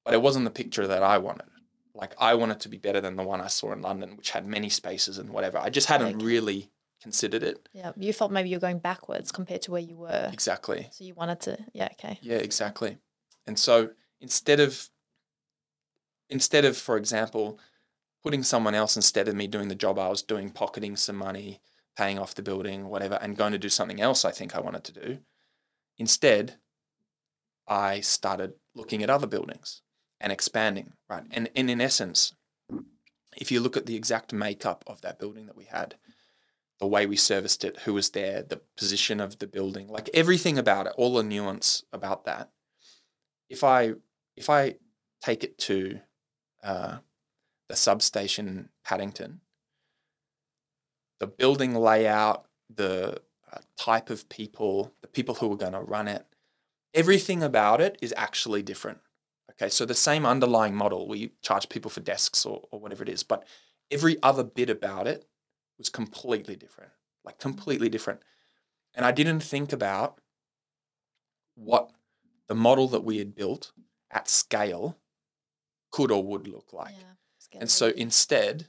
[0.05, 1.47] But it wasn't the picture that I wanted.
[1.95, 4.45] Like, I wanted to be better than the one I saw in London, which had
[4.45, 5.59] many spaces and whatever.
[5.59, 6.25] I just hadn't Okay.
[6.25, 7.69] really considered it.
[7.71, 7.91] Yeah.
[7.95, 10.29] You felt maybe you're going backwards compared to where you were.
[10.33, 10.89] Exactly.
[10.91, 12.17] So you wanted to, yeah, okay.
[12.21, 12.97] Yeah, exactly.
[13.45, 13.91] And so
[14.23, 14.89] instead of,
[16.29, 17.59] instead of, for example,
[18.23, 21.59] putting someone else instead of me doing the job I was doing, pocketing some money,
[21.97, 24.85] paying off the building, whatever, and going to do something else I think I wanted
[24.85, 25.17] to do,
[25.97, 26.55] instead,
[27.67, 29.81] I started looking at other buildings
[30.21, 31.25] and expanding, right?
[31.31, 32.33] And, and in essence,
[33.35, 35.95] if you look at the exact makeup of that building that we had,
[36.79, 40.57] the way we serviced it, who was there, the position of the building, like everything
[40.57, 42.51] about it, all the nuance about that.
[43.49, 43.93] If I
[44.35, 44.75] if I
[45.21, 45.99] take it to
[46.63, 46.97] uh,
[47.69, 49.41] the substation Paddington,
[51.19, 56.07] the building layout, the uh, type of people, the people who are going to run
[56.07, 56.25] it,
[56.93, 58.99] everything about it is actually different.
[59.51, 63.09] Okay, so the same underlying model, we charge people for desks or, or whatever it
[63.09, 63.45] is, but
[63.91, 65.25] every other bit about it
[65.77, 66.91] was completely different,
[67.23, 68.21] like completely different.
[68.95, 70.19] And I didn't think about
[71.55, 71.91] what
[72.47, 73.71] the model that we had built
[74.13, 74.97] at scale
[75.91, 76.95] could or would look like.
[76.97, 77.59] yeah.
[77.59, 78.67] And so instead,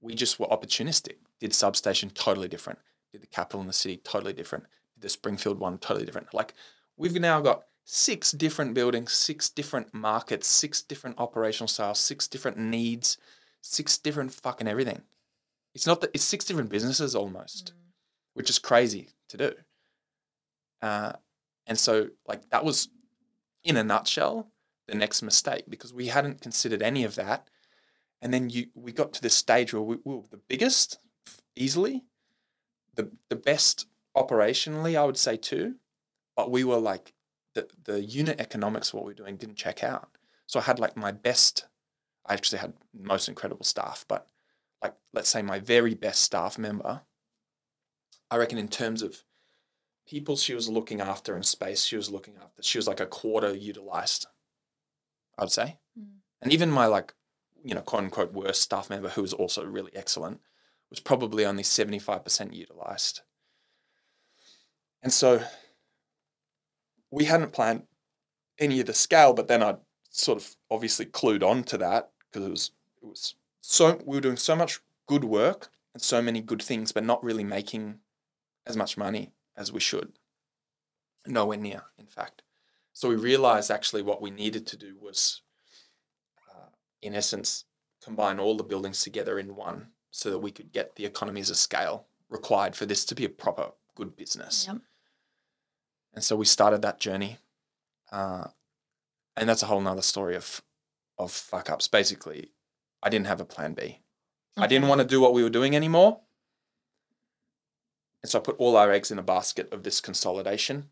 [0.00, 1.16] we just were opportunistic.
[1.40, 2.78] Did substation totally different.
[3.12, 4.64] Did the capital in the city totally different.
[4.94, 6.34] Did the Springfield one totally different.
[6.34, 6.52] Like
[6.96, 12.58] we've now got six different buildings, six different markets, six different operational styles, six different
[12.58, 13.16] needs,
[13.62, 15.00] six different fucking everything.
[15.74, 17.78] It's not that it's six different businesses almost, Mm.
[18.34, 19.54] which is crazy to do.
[20.82, 21.12] Uh,
[21.66, 22.88] and so like that was
[23.64, 24.50] in a nutshell
[24.88, 27.48] the next mistake because we hadn't considered any of that.
[28.20, 30.98] And then you we got to this stage where we, we were the biggest
[31.54, 32.04] easily
[32.94, 35.76] the the best operationally i would say too.
[36.36, 37.12] But we were like
[37.54, 40.08] the the unit economics of what we were doing didn't check out.
[40.46, 41.66] So i had like my best
[42.26, 44.26] i actually had most incredible staff but
[44.82, 47.02] like let's say my very best staff member
[48.30, 49.24] i reckon in terms of
[50.06, 53.06] people she was looking after and space she was looking after she was like a
[53.06, 54.26] quarter utilized
[55.38, 55.78] i would say.
[55.98, 56.18] Mm.
[56.42, 57.14] and even my like
[57.64, 60.40] you know quote unquote worst staff member who was also really excellent
[60.90, 63.20] was probably only 75% utilized.
[65.02, 65.42] And so
[67.10, 67.82] we hadn't planned
[68.58, 69.76] any of the scale but then i
[70.10, 72.70] sort of obviously clued on to that because it was
[73.02, 76.90] it was so we were doing so much good work and so many good things
[76.90, 78.00] but not really making
[78.66, 80.12] as much money as we should.
[81.26, 82.42] Nowhere near in fact
[82.98, 85.42] so we realized actually what we needed to do was
[86.50, 87.64] uh, in essence
[88.02, 91.56] combine all the buildings together in one so that we could get the economies of
[91.56, 94.78] scale required for this to be a proper good business Yep.
[96.14, 97.38] and so we started that journey
[98.10, 98.48] uh,
[99.36, 100.60] and that's a whole nother story of
[101.18, 102.50] of fuck ups basically
[103.02, 104.00] i didn't have a plan b
[104.56, 106.18] I didn't want to do what we were doing anymore.
[108.22, 110.90] And so I put all our eggs in a basket of this consolidation.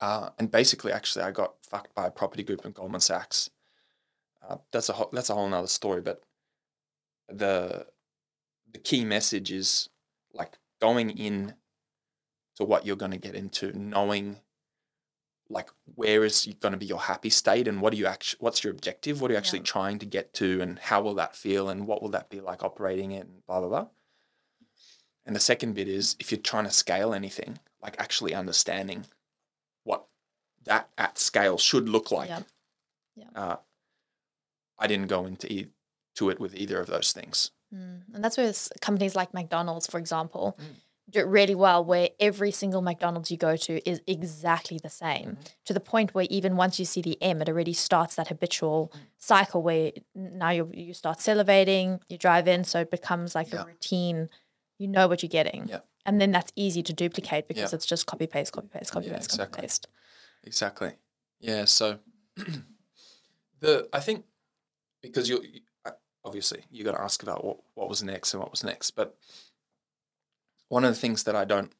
[0.00, 3.50] Uh, and basically, actually, I got fucked by a property group in Goldman Sachs.
[4.48, 6.00] Uh, that's a whole, that's a whole nother story.
[6.00, 6.22] But
[7.28, 7.86] the
[8.72, 9.88] the key message is
[10.32, 11.54] like going in
[12.56, 14.38] to what you're going to get into, knowing
[15.50, 18.62] like where is going to be your happy state and what are you actually what's
[18.62, 19.64] your objective what are you actually Yeah.
[19.64, 22.62] trying to get to and how will that feel and what will that be like
[22.62, 23.86] operating it and blah blah blah
[25.24, 29.06] and the second bit is if you're trying to scale anything like actually understanding
[30.68, 32.42] that at scale should look like Yeah.
[33.16, 33.30] Yeah.
[33.34, 33.56] Uh,
[34.78, 35.68] i didn't go into e-
[36.14, 38.00] to it with either of those things Mm.
[38.14, 38.50] And that's where
[38.80, 40.64] companies like McDonald's, for example, Mm.
[41.10, 45.28] do it really well, where every single McDonald's you go to is exactly the same
[45.36, 45.44] Mhm.
[45.66, 48.80] to the point where even once you see the M, it already starts that habitual
[48.94, 49.00] Mm.
[49.18, 53.64] cycle where now you you start salivating, you drive in, so it becomes like Yeah.
[53.64, 54.30] a routine.
[54.78, 55.68] You know what you're getting.
[55.68, 55.80] Yeah.
[56.06, 57.76] And then that's easy to duplicate because Yeah.
[57.76, 59.56] it's just copy paste, copy paste, copy paste, exactly.
[59.56, 59.88] copy paste.
[60.48, 60.92] Exactly.
[61.40, 61.66] Yeah.
[61.66, 61.98] So
[63.60, 64.24] the I think
[65.02, 65.44] because you
[66.24, 69.14] obviously you got to ask about what what was next and what was next, but
[70.68, 71.70] one of the things that I don't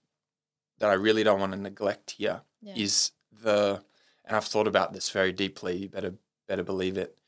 [0.81, 2.74] that I really don't want to neglect here Yeah.
[2.76, 3.83] is the
[4.26, 5.76] and I've thought about this very deeply.
[5.78, 6.12] You better
[6.46, 7.18] better believe it.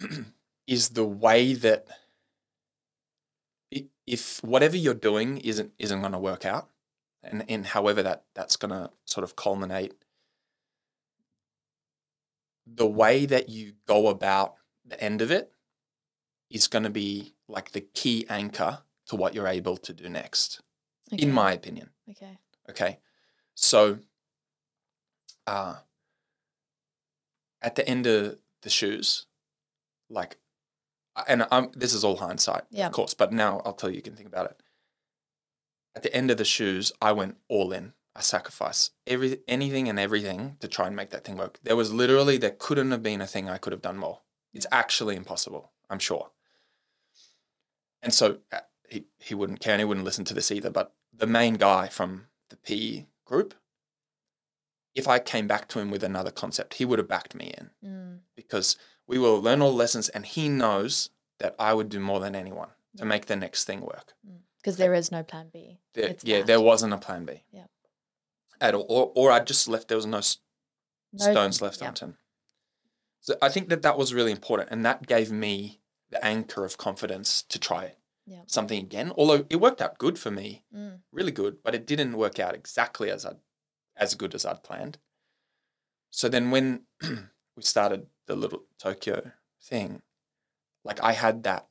[0.66, 1.86] is the way that
[4.06, 6.68] if whatever you're doing isn't isn't going to work out,
[7.22, 9.94] and and however that that's going to sort of culminate,
[12.66, 15.52] the way that you go about the end of it
[16.50, 20.60] is going to be like the key anchor to what you're able to do next,
[21.12, 21.22] Okay.
[21.22, 21.90] in my opinion.
[22.10, 22.38] okay.
[22.68, 22.98] Okay.
[23.54, 23.98] So
[25.46, 25.76] uh
[27.62, 29.26] at the end of the shoes,
[30.08, 30.38] like
[31.28, 32.86] and I'm this is all hindsight, Yeah.
[32.86, 34.60] of course, but now I'll tell you you can think about it.
[35.96, 37.92] At the end of the shoes, I went all in.
[38.16, 41.58] I sacrifice every anything and everything to try and make that thing work.
[41.62, 44.20] There was literally there couldn't have been a thing I could have done more.
[44.52, 46.30] It's actually impossible, I'm sure.
[48.02, 50.70] And so uh, he he wouldn't care and he wouldn't listen to this either.
[50.70, 53.54] But the main guy from the PE group,
[54.94, 57.70] if I came back to him with another concept, he would have backed me in
[57.84, 58.18] Mm.
[58.34, 62.20] because we will learn all the lessons and he knows that I would do more
[62.20, 64.14] than anyone to make the next thing work.
[64.56, 65.78] Because there is no plan B.
[65.94, 66.46] There, yeah, that.
[66.46, 67.44] there wasn't a plan B.
[67.52, 67.66] Yeah.
[68.60, 68.86] At all.
[68.88, 70.20] Or, or I just left, there was no
[71.12, 71.88] No- stones left yeah.
[71.88, 72.14] unturned.
[73.20, 74.70] So I think that that was really important.
[74.70, 77.96] And that gave me the anchor of confidence to try
[78.26, 78.42] Yeah.
[78.46, 79.12] something again.
[79.16, 81.02] Although it worked out good for me, Mm.
[81.12, 83.34] really good, but it didn't work out exactly as I
[83.96, 84.98] as good as I'd planned.
[86.10, 86.86] So then when
[87.56, 90.02] we started the little Tokyo thing,
[90.84, 91.68] like I had that,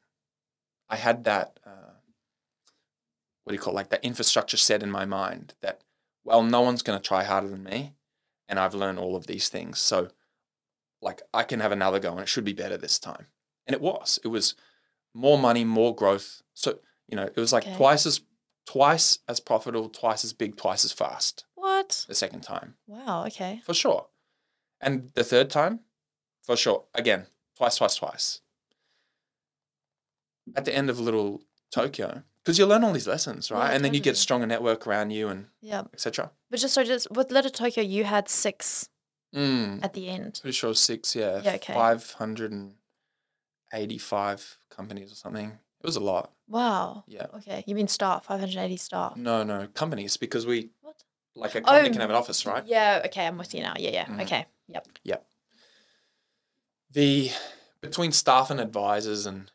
[0.89, 1.93] I had that, uh,
[3.43, 5.81] what do you call it, like that infrastructure set in my mind that,
[6.29, 7.95] well, no one's going to try harder than me,
[8.47, 10.09] and I've learned all of these things, so
[11.01, 13.27] like I can have another go, and it should be better this time,
[13.67, 14.19] and it was.
[14.23, 14.55] It was
[15.13, 16.41] more money, more growth.
[16.53, 17.75] So you know, it was like Okay.
[17.75, 18.21] twice as
[18.67, 22.05] twice as profitable, twice as big, twice as fast What?
[22.07, 23.25] the second time Wow.
[23.25, 23.61] Okay.
[23.65, 24.07] for sure.
[24.79, 25.79] And the third time,
[26.43, 26.85] for sure.
[26.93, 27.25] Again,
[27.57, 28.41] twice, twice, twice.
[30.55, 33.69] At the end of Little Tokyo, because you learn all these lessons, right?
[33.69, 35.83] Yeah, and then you get a stronger network around you and Yeah.
[35.93, 36.31] etc.
[36.49, 38.89] But just so just with Little Tokyo, you had six
[39.35, 40.39] Mm, at the end.
[40.41, 41.41] pretty sure six, yeah.
[41.43, 41.71] Yeah, okay.
[41.73, 45.49] 585 companies or something.
[45.81, 46.31] It was a lot.
[46.47, 47.03] Wow.
[47.07, 47.27] Yeah.
[47.35, 47.63] Okay.
[47.67, 48.25] You mean staff?
[48.25, 49.15] Five hundred eighty staff.
[49.15, 51.03] No, no, companies because we, What?
[51.35, 52.65] like a company Oh, can have an office, right?
[52.65, 53.03] Yeah.
[53.05, 53.27] Okay.
[53.27, 53.75] I'm with you now.
[53.77, 53.91] Yeah.
[53.91, 54.05] Yeah.
[54.05, 54.21] Mhm.
[54.23, 54.47] Okay.
[54.67, 54.87] Yep.
[55.03, 55.25] Yep.
[56.91, 57.29] the
[57.81, 59.51] between staff and advisors and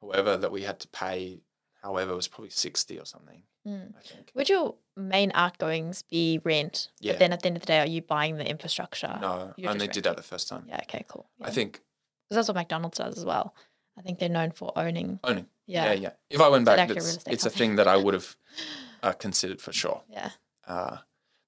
[0.00, 1.38] whoever that we had to pay,
[1.82, 3.42] however, it was probably sixty or something.
[3.66, 3.92] Mm.
[3.98, 4.32] I think.
[4.34, 6.88] Would your main outgoings be rent?
[7.00, 7.12] Yeah.
[7.12, 9.18] But then at the end of the day, are you buying the infrastructure?
[9.20, 10.64] No, you're only did that the first time.
[10.68, 10.80] Yeah.
[10.82, 11.04] Okay.
[11.08, 11.26] Cool.
[11.42, 11.80] I think
[12.28, 13.54] because that's what McDonald's does as well.
[13.98, 15.18] I think they're known for owning.
[15.24, 15.46] owning.
[15.66, 15.86] Yeah.
[15.86, 16.10] Yeah, yeah.
[16.30, 18.36] If I went back, it's, it's a thing that I would have
[19.02, 20.02] uh, considered for sure.
[20.08, 20.30] Yeah.
[20.66, 20.98] Uh,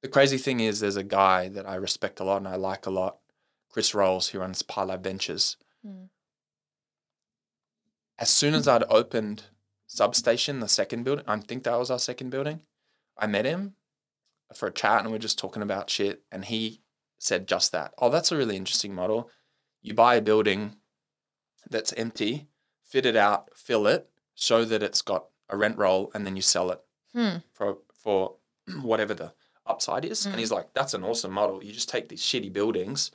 [0.03, 2.87] the crazy thing is, there's a guy that I respect a lot and I like
[2.87, 3.19] a lot,
[3.71, 5.57] Chris Rolls, who runs Parlay Ventures.
[5.87, 6.09] Mm.
[8.19, 9.45] As soon as I'd opened
[9.97, 12.61] Substation, the second building, I think that was our second building,
[13.19, 13.75] I met him
[14.55, 16.23] for a chat and we are just talking about shit.
[16.33, 16.81] And he
[17.19, 17.93] said just that.
[17.99, 19.29] Oh, that's a really interesting model.
[19.83, 20.77] You buy a building
[21.69, 22.49] that's empty,
[22.83, 26.43] fit it out, fill it, show that it's got a rent roll, and then you
[26.43, 26.81] sell it
[27.13, 27.37] Hmm.
[27.53, 28.37] for for
[28.81, 29.33] whatever the
[29.67, 30.25] upside is.
[30.25, 30.31] Mm.
[30.31, 31.63] And he's like, that's an awesome model.
[31.63, 33.11] You just take these shitty buildings,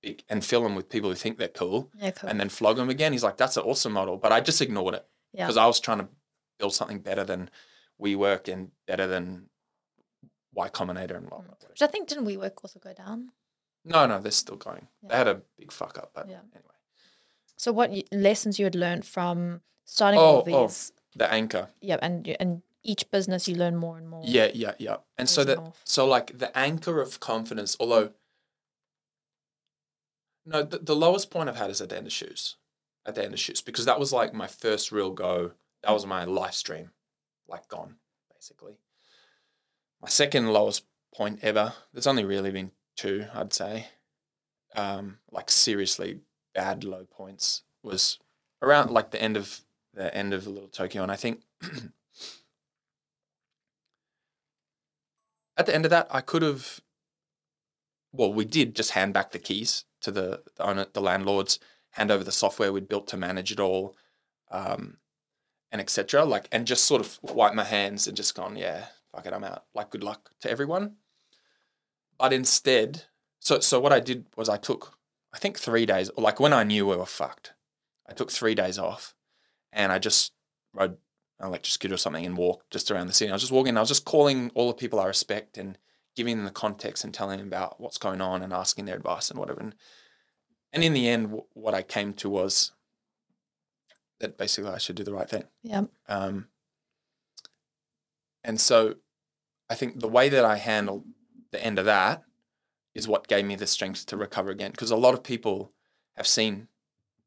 [0.00, 2.30] big and fill them with people who think they're cool Yeah, cool.
[2.30, 3.10] and then flog them again.
[3.12, 4.16] He's like, that's an awesome model.
[4.16, 5.44] But I just ignored it yeah.
[5.44, 6.08] because I was trying to
[6.58, 7.50] build something better than
[8.00, 9.48] WeWork and better than
[10.54, 11.58] Y Combinator and whatnot.
[11.58, 11.60] Mm.
[11.60, 11.68] blah.
[11.70, 13.30] Which I think didn't WeWork also go down?
[13.84, 14.86] No, no, they're still going.
[15.02, 16.40] They had a big fuck up, but Yeah.
[16.54, 16.68] anyway.
[17.56, 20.66] So what lessons you had learned from starting Oh, all oh.
[20.66, 20.92] these?
[21.14, 21.68] The anchor.
[21.80, 24.22] Yeah, and and each business you learn more and more.
[24.24, 24.96] Yeah, yeah, yeah.
[25.18, 25.80] And so that off.
[25.84, 28.12] so like the anchor of confidence, although
[30.44, 32.56] no, the, the lowest point I've had is at the end of shoes.
[33.04, 35.52] At the end of shoots Because that was like my first real go.
[35.82, 36.90] That was my live stream.
[37.48, 37.96] Like gone,
[38.32, 38.78] basically.
[40.00, 40.84] My second lowest
[41.14, 41.74] point ever.
[41.92, 43.88] There's only really been two, I'd say.
[44.74, 46.20] Um, like seriously
[46.54, 48.18] bad low points was
[48.62, 49.60] around like the end of
[49.94, 51.02] the end of Little Tokyo.
[51.02, 51.42] And I think
[55.56, 56.80] at the end of that, I could have.
[58.14, 61.58] Well, we did just hand back the keys to the, the owner, the landlords,
[61.92, 63.96] hand over the software we'd built to manage it all,
[64.50, 64.98] um,
[65.70, 66.24] and etc.
[66.24, 69.44] Like, and just sort of wipe my hands and just gone, yeah, fuck it, I'm
[69.44, 69.64] out.
[69.74, 70.96] Like, good luck to everyone.
[72.18, 73.04] But instead,
[73.40, 74.96] so so what I did was I took,
[75.34, 76.10] I think three days.
[76.16, 77.52] Like when I knew we were fucked,
[78.08, 79.14] I took three days off,
[79.72, 80.32] and I just
[80.72, 80.96] rode
[81.40, 83.30] an electric scooter or something and walked just around the city.
[83.30, 83.76] I was just walking.
[83.76, 85.76] I was just calling all the people I respect and
[86.14, 89.30] giving them the context and telling them about what's going on and asking their advice
[89.30, 89.60] and whatever.
[89.60, 89.74] And,
[90.72, 92.72] and in the end, w- what I came to was
[94.20, 95.44] that basically I should do the right thing.
[95.62, 95.84] Yeah.
[96.08, 96.48] Um,
[98.44, 98.96] and so
[99.68, 101.04] I think the way that I handled
[101.50, 102.24] the end of that
[102.94, 104.70] is what gave me the strength to recover again.
[104.70, 105.72] Because a lot of people
[106.16, 106.68] have seen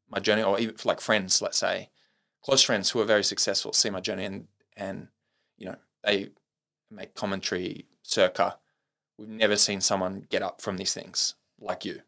[0.08, 1.90] my journey, or even like friends, let's say,
[2.42, 5.08] close friends who are very successful see my journey and, and
[5.58, 6.30] you know, they
[6.90, 8.58] make commentary circa.
[9.18, 12.02] We've never seen someone get up from these things like you.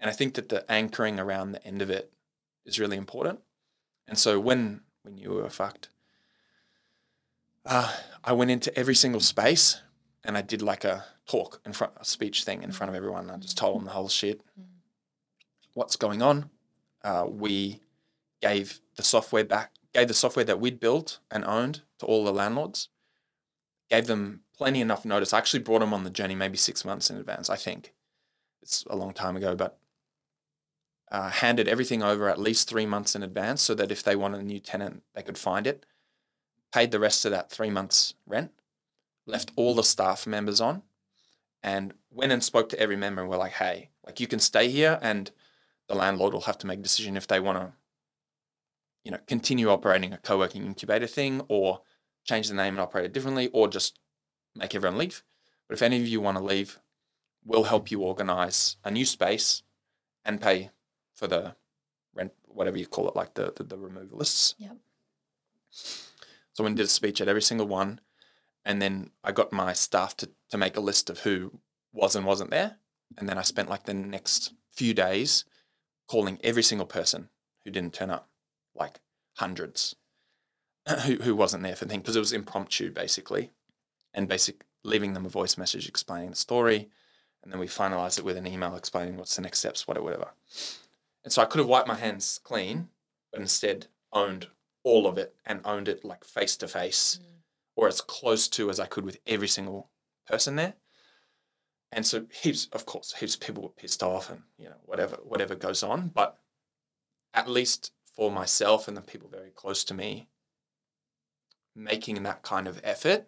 [0.00, 2.12] And I think that the anchoring around the end of it
[2.64, 3.40] is really important.
[4.06, 5.88] And so when we knew we were fucked,
[7.64, 7.92] uh,
[8.24, 9.80] I went into every single space
[10.24, 13.30] and I did like a talk in front, a speech thing in front of everyone.
[13.30, 14.40] I just told them the whole shit,
[15.74, 16.50] what's going on.
[17.02, 17.80] Uh, we
[18.40, 22.32] gave the software back, gave the software that we'd built and owned to all the
[22.32, 22.88] landlords,
[23.90, 25.32] gave them plenty enough notice.
[25.32, 27.94] I actually brought them on the journey maybe six months in advance, I think.
[28.62, 29.77] It's a long time ago, but
[31.10, 34.40] uh, handed everything over at least three months in advance so that if they wanted
[34.40, 35.86] a new tenant, they could find it.
[36.72, 38.52] Paid the rest of that three months' rent,
[39.26, 40.82] left all the staff members on,
[41.62, 44.68] and went and spoke to every member and were like, hey, like you can stay
[44.68, 45.30] here and
[45.88, 47.72] the landlord will have to make a decision if they want to,
[49.02, 51.80] you know, continue operating a co-working incubator thing or
[52.24, 53.98] change the name and operate it differently or just
[54.54, 55.22] make everyone leave.
[55.66, 56.78] But if any of you want to leave,
[57.44, 59.62] we'll help you organize a new space
[60.24, 60.70] and pay
[61.18, 61.56] for the
[62.14, 64.54] rent, whatever you call it, like the the, the removalists.
[64.58, 64.76] Yep.
[65.70, 68.00] So I went and did a speech at every single one,
[68.64, 71.60] and then I got my staff to to make a list of who
[71.92, 72.76] was and wasn't there,
[73.16, 75.44] and then I spent like the next few days
[76.06, 77.28] calling every single person
[77.64, 78.28] who didn't turn up,
[78.74, 79.00] like
[79.36, 79.96] hundreds,
[81.04, 83.50] who who wasn't there for the thing because it was impromptu basically,
[84.14, 86.88] and basic leaving them a voice message explaining the story,
[87.42, 90.28] and then we finalized it with an email explaining what's the next steps, whatever, whatever.
[91.28, 92.88] And so I could have wiped my hands clean,
[93.30, 94.46] but instead owned
[94.82, 97.20] all of it and owned it like face to face
[97.76, 99.90] or as close to as I could with every single
[100.26, 100.72] person there.
[101.92, 105.16] And so heaps, of course, heaps of people were pissed off and, you know, whatever,
[105.22, 106.08] whatever goes on.
[106.14, 106.38] But
[107.34, 110.28] at least for myself and the people very close to me,
[111.76, 113.26] making that kind of effort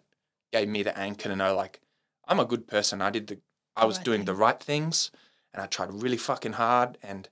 [0.51, 1.81] gave me the anchor to know like
[2.27, 2.99] I'm a good person.
[2.99, 3.37] I did the
[3.75, 5.11] I was right doing the right things
[5.53, 7.29] and I tried really fucking hard and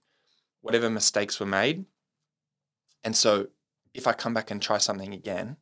[0.62, 1.86] whatever mistakes were made.
[3.04, 3.48] And so
[3.94, 5.58] if I come back and try something again,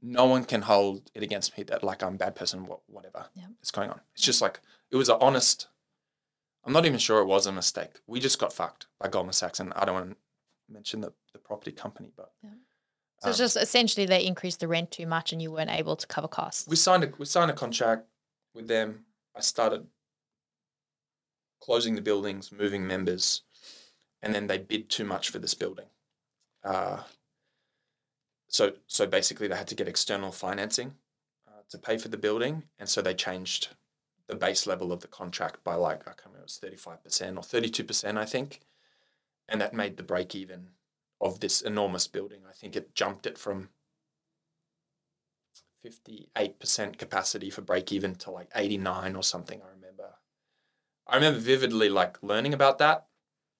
[0.00, 3.46] no one can hold it against me that like I'm a bad person, whatever Yeah.
[3.62, 4.00] is going on.
[4.14, 5.68] It's just like it was an honest.
[6.64, 8.00] I'm not even sure it was a mistake.
[8.06, 10.16] We just got fucked by Goldman Sachs, and I don't want to
[10.72, 12.30] mention the, the property company, but
[13.22, 15.96] So it's um, just essentially they increased the rent too much and you weren't able
[15.96, 16.68] to cover costs.
[16.68, 18.04] we signed a we signed a contract
[18.54, 19.06] with them.
[19.34, 19.86] I started
[21.60, 23.42] closing the buildings, moving members,
[24.22, 25.86] and then they bid too much for this building.
[26.64, 27.02] Uh,
[28.48, 30.94] so so basically, they had to get external financing
[31.46, 33.68] uh, to pay for the building, and so they changed
[34.26, 37.02] the base level of the contract by like I can't remember, it was thirty five
[37.02, 38.60] percent or thirty two percent, I think,
[39.48, 40.68] and that made the break even
[41.20, 42.40] of this enormous building.
[42.48, 43.70] I think it jumped it from
[45.84, 50.14] 58% capacity for break even to like 89 or something, I remember.
[51.06, 53.07] I remember vividly like learning about that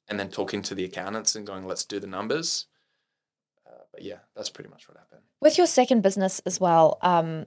[0.09, 2.67] and then talking to the accountants and going, let's do the numbers.
[3.67, 5.23] Uh, but yeah, that's pretty much what happened.
[5.41, 7.47] With your second business as well, um,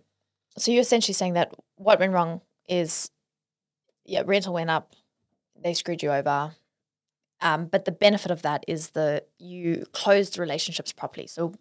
[0.58, 3.10] so you're essentially saying that what went wrong is,
[4.06, 4.94] yeah, rental went up,
[5.62, 6.54] they screwed you over.
[7.42, 11.26] Um, but the benefit of that is that you closed the relationships properly.
[11.26, 11.56] So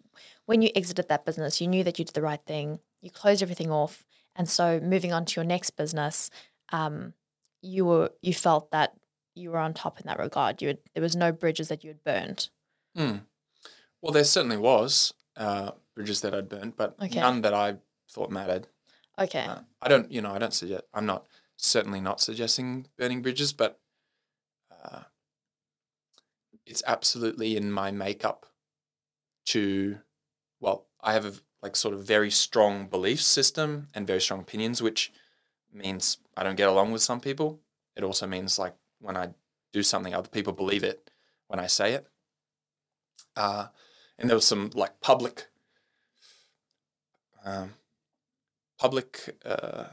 [0.45, 2.79] when you exited that business, you knew that you did the right thing.
[3.01, 6.29] You closed everything off, and so moving on to your next business,
[6.71, 7.13] um,
[7.63, 8.93] you were you felt that
[9.35, 10.61] you were on top in that regard.
[10.61, 12.49] You had, there was no bridges that you had burned.
[12.95, 13.17] Hmm.
[14.01, 17.19] Well, there certainly was uh, bridges that I'd burned, but Okay.
[17.19, 17.77] none that I
[18.09, 18.67] thought mattered.
[19.19, 19.45] Okay.
[19.45, 20.83] Uh, I don't, you know, I don't suggest.
[20.93, 21.27] I'm not
[21.57, 23.79] certainly not suggesting burning bridges, but
[24.71, 25.01] uh,
[26.65, 28.45] it's absolutely in my makeup
[29.47, 29.99] to.
[30.59, 34.81] Well, I have a like sort of very strong belief system and very strong opinions,
[34.81, 35.11] which
[35.71, 37.61] means I don't get along with some people.
[37.95, 39.29] It also means like when I
[39.73, 41.09] do something, other people believe it
[41.47, 42.07] when I say it.
[43.35, 43.67] Uh,
[44.17, 45.47] and there was some like public
[47.43, 47.73] um,
[48.77, 49.85] public uh,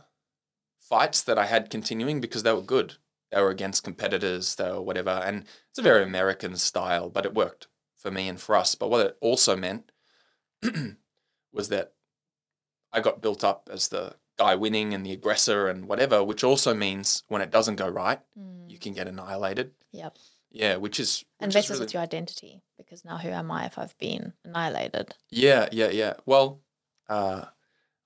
[0.79, 2.95] fights that I had continuing because they were good.
[3.31, 5.11] They were against competitors, they were whatever.
[5.11, 8.75] And it's a very American style, but it worked for me and for us.
[8.75, 9.93] But what it also meant
[11.53, 11.93] was that
[12.93, 16.73] I got built up as the guy winning and the aggressor and whatever, which also
[16.75, 19.73] means when it doesn't go right, Mm, you can get annihilated.
[19.93, 20.17] Yep.
[20.51, 23.51] Yeah, which is And which is messes really- with your identity because now who am
[23.51, 25.15] I if I've been annihilated?
[25.29, 26.15] Yeah, yeah, yeah.
[26.25, 26.61] Well,
[27.09, 27.47] uh,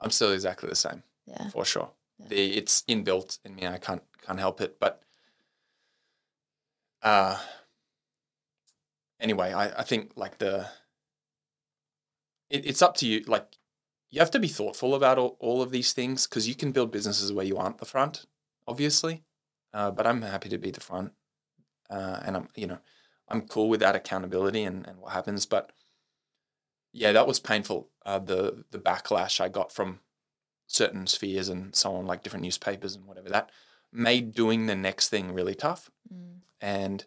[0.01, 1.03] I'm still exactly the same.
[1.27, 1.51] Yeah.
[1.51, 1.91] for sure.
[2.19, 2.27] Yeah.
[2.29, 3.67] The it's inbuilt in me.
[3.67, 4.81] I can't can't help it.
[4.81, 5.01] But
[7.03, 7.39] uh,
[9.21, 10.67] anyway, I, I think like the
[12.51, 13.21] it, it's up to you.
[13.27, 13.47] Like
[14.13, 16.93] you have to be thoughtful about all, all of these things because you can build
[16.93, 18.27] businesses where you aren't the front,
[18.69, 19.25] obviously.
[19.75, 21.13] Uh, but I'm happy to be the front,
[21.89, 22.79] uh, and I'm you know
[23.27, 25.47] I'm cool with that accountability and, and what happens.
[25.47, 25.73] But
[26.93, 27.89] yeah, that was painful.
[28.05, 30.01] Uh, the the backlash I got from
[30.67, 33.51] certain spheres and so on, like different newspapers and whatever, that
[33.91, 35.91] made doing the next thing really tough.
[36.13, 36.41] Mm.
[36.61, 37.07] And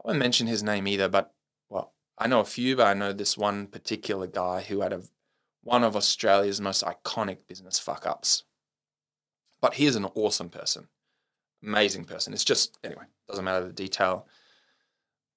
[0.00, 1.34] I won't mention his name either, but
[1.68, 5.02] well, I know a few, but I know this one particular guy who had a
[5.66, 8.44] one of Australia's most iconic business fuck ups.
[9.60, 10.88] But he is an awesome person,
[11.62, 12.32] amazing person.
[12.32, 14.26] It's just anyway, doesn't matter the detail.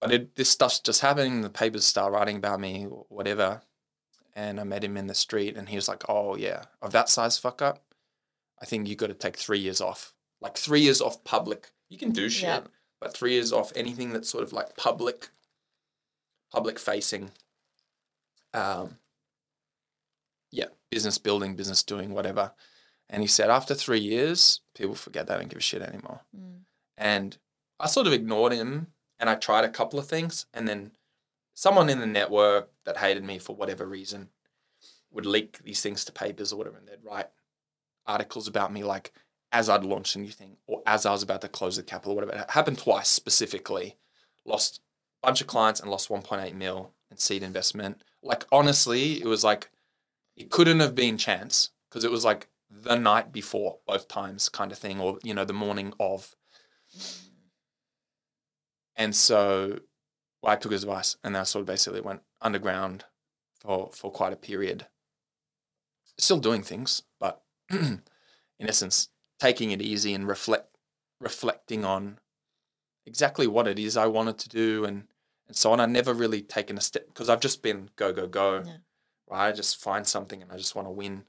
[0.02, 1.42] But it, this stuff's just happening.
[1.42, 3.62] The papers start writing about me, whatever
[4.36, 7.10] and I met him in the street, and he was like, "Oh yeah, of that
[7.10, 7.84] size fuck up,
[8.62, 10.14] I think you got to take three years off.
[10.40, 11.72] Like three years off public.
[11.90, 12.62] You can do shit, Yeah.
[13.02, 15.30] but three years off anything that's sort of like public,
[16.52, 17.32] public facing.
[18.54, 18.98] Um.
[20.52, 22.54] Yeah, business building, business doing, whatever.
[23.10, 26.22] And he said after three years, people forget they don't give a shit anymore.
[26.36, 26.62] Mm.
[26.97, 27.38] And
[27.80, 28.88] I sort of ignored him,
[29.20, 30.91] and I tried a couple of things, and then
[31.54, 34.30] someone in the network that hated me for whatever reason
[35.12, 37.30] would leak these things to papers or whatever, and they'd write
[38.06, 39.12] articles about me like
[39.52, 42.16] as I'd launched a new thing or as I was about to close the capital,
[42.16, 42.34] whatever.
[42.34, 43.97] It happened twice specifically.
[44.45, 44.82] Lost
[45.24, 48.04] a bunch of clients and lost 1.8 mil in seed investment.
[48.22, 49.70] Like honestly, it was like
[50.40, 54.72] it couldn't have been chance because it was like the night before both times kind
[54.72, 56.34] of thing, or you know, the morning of.
[58.96, 59.80] And so
[60.42, 63.06] well, I took his advice and I sort of basically went underground
[63.60, 64.88] for for quite a period.
[66.18, 68.02] Still doing things, but in
[68.60, 69.10] essence,
[69.40, 70.78] taking it easy and reflect
[71.20, 72.20] reflecting on
[73.06, 75.04] exactly what it is I wanted to do and
[75.48, 75.82] and so on.
[75.82, 78.64] I never really taken a step because I've just been go go go.
[78.66, 78.78] Yeah.
[79.32, 81.24] I just find something and I just want to win,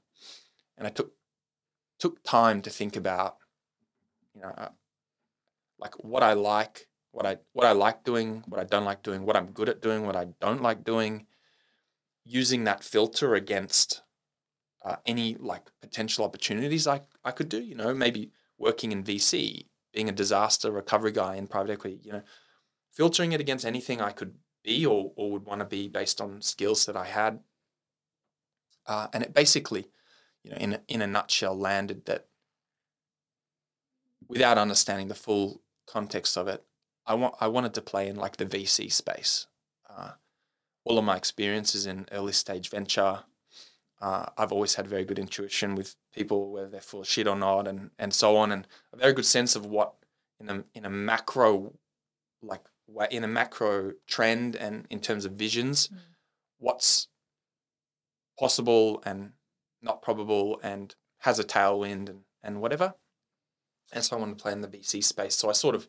[0.77, 1.11] and I took
[1.99, 3.37] took time to think about,
[4.33, 4.69] you know, uh,
[5.77, 9.25] like what I like, what I what I like doing, what I don't like doing,
[9.25, 11.27] what I'm good at doing, what I don't like doing,
[12.25, 14.01] using that filter against
[14.83, 17.61] uh, any like potential opportunities I I could do.
[17.61, 21.99] You know, maybe working in VC, being a disaster recovery guy in private equity.
[22.03, 22.23] You know,
[22.91, 26.41] filtering it against anything I could be or or would want to be based on
[26.41, 27.39] skills that I had.
[28.87, 29.87] Uh, and it basically,
[30.43, 32.27] you know, in a, in a nutshell, landed that
[34.27, 36.63] without understanding the full context of it,
[37.05, 39.47] I want I wanted to play in like the VC space.
[39.89, 40.11] Uh,
[40.85, 43.19] all of my experiences in early stage venture,
[44.01, 47.35] uh, I've always had very good intuition with people whether they're full of shit or
[47.35, 49.93] not, and and so on, and a very good sense of what
[50.39, 51.73] in a in a macro,
[52.41, 52.63] like
[53.11, 55.97] in a macro trend and in terms of visions, Mm.
[56.59, 57.07] what's
[58.39, 59.31] possible and
[59.81, 62.95] not probable and has a tailwind and and whatever.
[63.93, 65.35] and so I wanted to play in the VC space.
[65.35, 65.87] So I sort of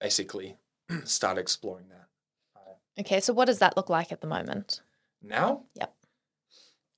[0.00, 0.56] basically
[1.04, 2.08] started exploring that.
[3.00, 4.80] Okay, so what does that look like at the moment?
[5.20, 5.64] Now?
[5.74, 5.94] Yep.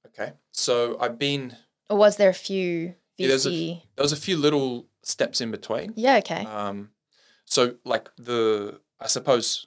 [0.09, 0.33] Okay.
[0.53, 1.57] So I've been
[1.89, 3.83] Or was there a few Yeah, there's a VC?
[3.97, 5.93] there was a few little steps in between.
[5.97, 6.45] Yeah, okay.
[6.45, 6.91] Um,
[7.47, 9.67] so like the I suppose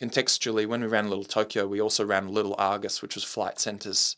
[0.00, 4.16] contextually, when we ran Little Tokyo, we also ran Little Argus, which was Flight Centre's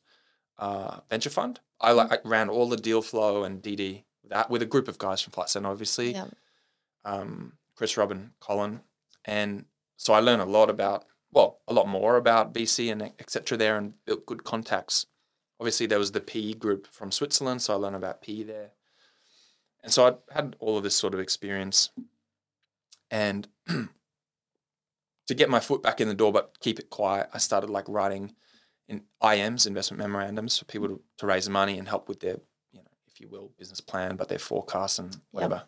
[0.58, 1.60] uh, venture fund.
[1.80, 4.98] I like I ran all the deal flow and DD that with a group of
[4.98, 6.12] guys from Flight Center, obviously.
[6.12, 6.26] yeah.
[7.04, 8.80] um, Chris, Robin, Colin,
[9.24, 9.64] and
[9.96, 13.56] so I learned a lot about well, a lot more about VC and etc.
[13.56, 15.06] there, and built good contacts.
[15.58, 18.70] Obviously, there was the PE group from Switzerland, so I learned about PE there,
[19.82, 21.90] and so I had all of this sort of experience,
[23.10, 23.48] and
[25.26, 27.88] to get my foot back in the door, but keep it quiet, I started like
[27.88, 28.34] writing
[28.88, 30.96] in IMs, investment memorandums, for people mm.
[30.96, 32.38] to, to raise money and help with their,
[32.72, 35.64] you know, if you will, business plan, but their forecasts and whatever.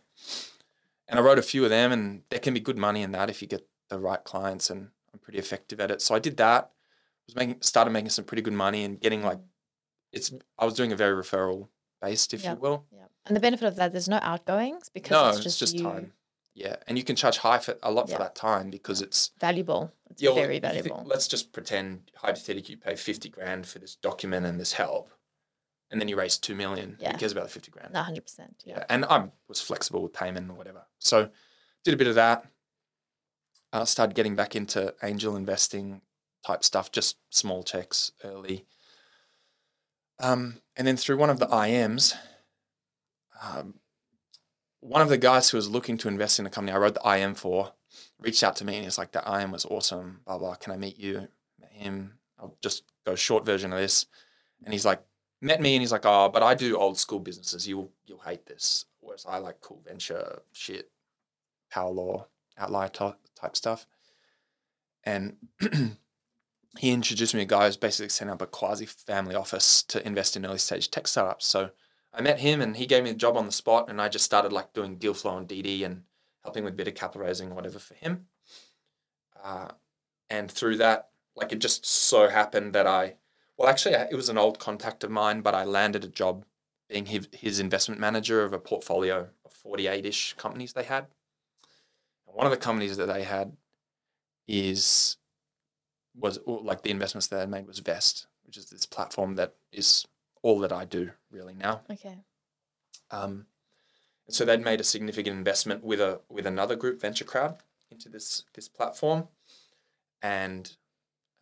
[1.08, 3.30] And I wrote a few of them, and there can be good money in that
[3.30, 6.02] if you get the right clients, and I'm pretty effective at it.
[6.02, 6.70] So I did that.
[7.26, 9.38] Was making started making some pretty good money and getting like,
[10.12, 11.68] it's I was doing a very referral
[12.02, 12.56] based, if Yep.
[12.56, 12.84] you will.
[12.92, 13.06] Yeah.
[13.24, 15.82] And the benefit of that, there's no outgoings because No, it's it's just, just you
[15.84, 16.12] time.
[16.54, 18.16] Yeah, and you can charge high for a lot Yeah.
[18.16, 19.92] for that time because it's valuable.
[20.10, 21.02] It's Yeah, well, very think- valuable.
[21.04, 25.10] let's just pretend hypothetically you pay fifty grand for this document and this help,
[25.90, 26.96] and then you raise two million.
[27.00, 27.12] Yeah.
[27.12, 27.92] Who cares about the fifty grand?
[27.92, 28.62] No, hundred percent.
[28.64, 28.78] Yeah.
[28.78, 30.86] Yeah, and I was flexible with payment or whatever.
[31.00, 31.30] So
[31.82, 32.46] did a bit of that.
[33.72, 36.02] Uh, started getting back into angel investing
[36.46, 38.64] type stuff, just small checks early.
[40.20, 42.14] Um, and then through one of the IMs,
[43.42, 43.80] um,
[44.84, 47.16] one of the guys who was looking to invest in a company I wrote the
[47.16, 47.72] IM for
[48.20, 50.20] reached out to me and he's like, "The IM was awesome.
[50.26, 50.54] Blah blah.
[50.56, 51.28] Can I meet you?"
[51.58, 52.18] Met him.
[52.38, 54.06] I'll just go short version of this.
[54.62, 55.02] And he's like,
[55.40, 57.66] met me and he's like, "Oh, but I do old school businesses.
[57.66, 60.90] You'll you'll hate this." Whereas I like cool venture shit,
[61.70, 62.26] power law,
[62.58, 63.86] outlier ty- type stuff.
[65.02, 65.36] And
[66.78, 70.06] he introduced me to a guy who's basically set up a quasi family office to
[70.06, 71.46] invest in early stage tech startups.
[71.46, 71.70] So
[72.16, 74.24] I met him and he gave me a job on the spot and I just
[74.24, 76.02] started like doing deal flow and DD and
[76.42, 78.26] helping with bit of capital raising or whatever for him.
[79.42, 79.68] Uh,
[80.30, 83.14] and through that, like it just so happened that I,
[83.56, 86.44] well, actually, it was an old contact of mine, but I landed a job
[86.88, 91.06] being his, his investment manager of a portfolio of 48 ish companies they had.
[92.26, 93.56] And one of the companies that they had
[94.46, 95.16] is,
[96.16, 100.06] was like the investments that they made was Vest, which is this platform that is
[100.44, 101.80] all that I do really now.
[101.90, 102.18] Okay.
[103.10, 103.46] Um,
[104.28, 107.56] so they'd made a significant investment with a with another group, Venture Crowd,
[107.90, 109.28] into this this platform,
[110.22, 110.76] and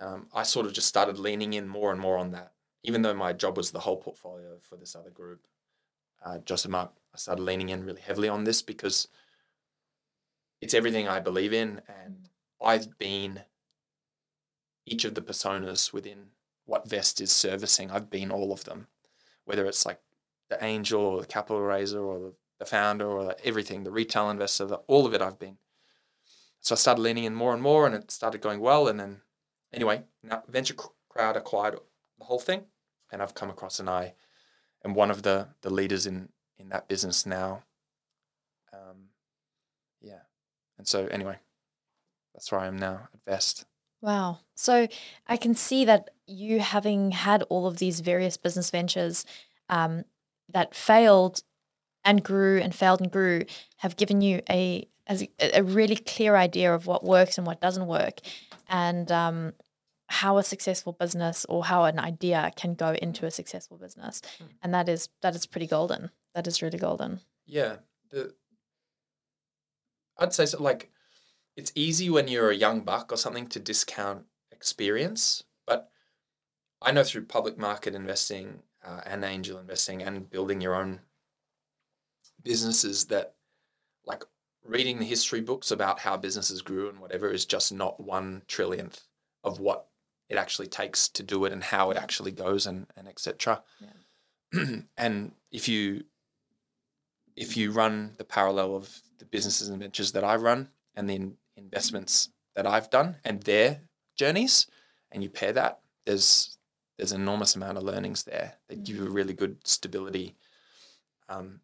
[0.01, 2.53] um, I sort of just started leaning in more and more on that.
[2.85, 5.47] Even though my job was the whole portfolio for this other group,
[6.25, 9.09] uh, Joseph Mark, I started leaning in really heavily on this because
[10.61, 12.29] it's everything I believe in, and
[12.63, 13.43] I've been
[14.87, 16.27] each of the personas within
[16.65, 17.91] what Vest is servicing.
[17.91, 18.87] I've been all of them,
[19.45, 20.01] whether it's like
[20.49, 24.31] the angel or the capital raiser or the, the founder or the, everything, the retail
[24.31, 25.59] investor, the, all of it I've been.
[26.61, 28.87] So I started leaning in more and more and it started going well.
[28.87, 29.23] And then,
[29.73, 30.75] anyway, now Venture
[31.09, 31.79] Crowd acquired
[32.19, 32.65] the whole thing
[33.11, 34.15] and I've come across and I
[34.85, 36.29] am one of the, the leaders in,
[36.59, 37.63] in that business now.
[38.73, 39.09] Um,
[40.01, 40.21] yeah.
[40.79, 41.39] And so, anyway,
[42.33, 43.67] that's where I am now at Vest.
[44.03, 44.41] Wow.
[44.57, 44.89] So
[45.27, 49.25] I can see that you having had all of these various business ventures
[49.69, 50.05] um,
[50.49, 51.43] that failed
[52.05, 53.45] and grew and failed and grew
[53.79, 57.87] have given you a as a really clear idea of what works and what doesn't
[57.89, 58.21] work,
[58.69, 59.53] and um,
[60.07, 64.47] how a successful business or how an idea can go into a successful business, Mm.
[64.63, 66.11] and that is that is pretty golden.
[66.35, 67.21] That is really golden.
[67.47, 67.77] Yeah,
[68.11, 68.35] the
[70.19, 70.63] I'd say so.
[70.63, 70.92] Like,
[71.57, 75.91] it's easy when you're a young buck or something to discount experience, but
[76.81, 81.01] I know through public market investing uh, and angel investing and building your own
[82.43, 83.35] businesses that,
[84.05, 84.25] like,
[84.65, 89.01] reading the history books about how businesses grew and whatever is just not one trillionth
[89.45, 89.87] of what
[90.29, 93.63] it actually takes to do it and how it actually goes and and etc.
[94.97, 96.05] and if you
[97.37, 101.15] if you run the parallel of the businesses and ventures that I run and the
[101.15, 103.81] in- investments that I've done and their
[104.17, 104.67] journeys,
[105.11, 106.57] and you pair that, there's
[106.99, 110.37] there's an enormous amount of learnings there that give you a really good stability.
[111.29, 111.61] Um,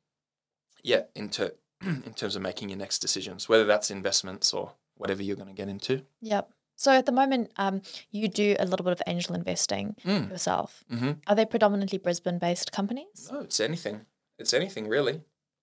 [0.83, 5.37] yeah, into in terms of making your next decisions, whether that's investments or whatever you're
[5.37, 6.03] going to get into.
[6.23, 6.51] Yep.
[6.77, 10.31] So at the moment, um, you do a little bit of angel investing Mm.
[10.31, 10.85] yourself.
[10.89, 13.29] hmm Are they predominantly Brisbane-based companies?
[13.31, 14.07] No, it's anything.
[14.39, 15.23] It's anything really.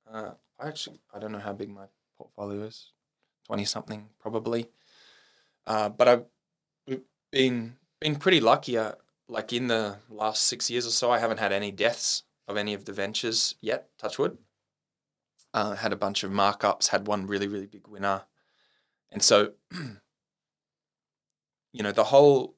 [0.09, 1.85] Uh, I actually I don't know how big my
[2.17, 2.91] portfolio is,
[3.45, 4.67] twenty something probably.
[5.67, 6.25] Uh, but I've
[7.31, 8.77] been been pretty lucky.
[8.77, 8.93] Uh,
[9.27, 12.73] like in the last six years or so, I haven't had any deaths of any
[12.73, 13.89] of the ventures yet.
[13.97, 14.37] Touchwood.
[15.53, 16.89] Uh, had a bunch of markups.
[16.89, 18.23] Had one really really big winner,
[19.11, 19.53] and so
[21.73, 22.55] you know the whole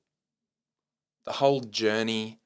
[1.25, 2.39] the whole journey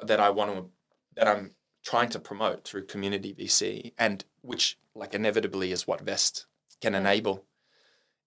[0.00, 0.70] that I want to
[1.16, 1.52] that I'm
[1.84, 6.46] trying to promote through community VC and which like inevitably is what Vest
[6.80, 7.44] can enable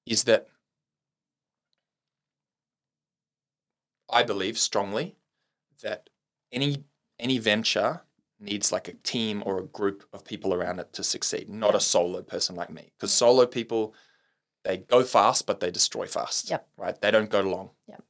[0.08, 0.48] is that
[4.10, 5.16] I believe strongly
[5.84, 6.10] that
[6.52, 6.84] any
[7.20, 8.02] any venture
[8.40, 11.80] needs like a team or a group of people around it to succeed, not a
[11.80, 12.92] solo person like me.
[12.96, 13.96] Because solo people,
[14.64, 16.50] they go fast, but they destroy fast.
[16.50, 16.68] Yep.
[16.78, 17.02] Right?
[17.02, 17.72] They don't go long.
[17.88, 18.04] Yep.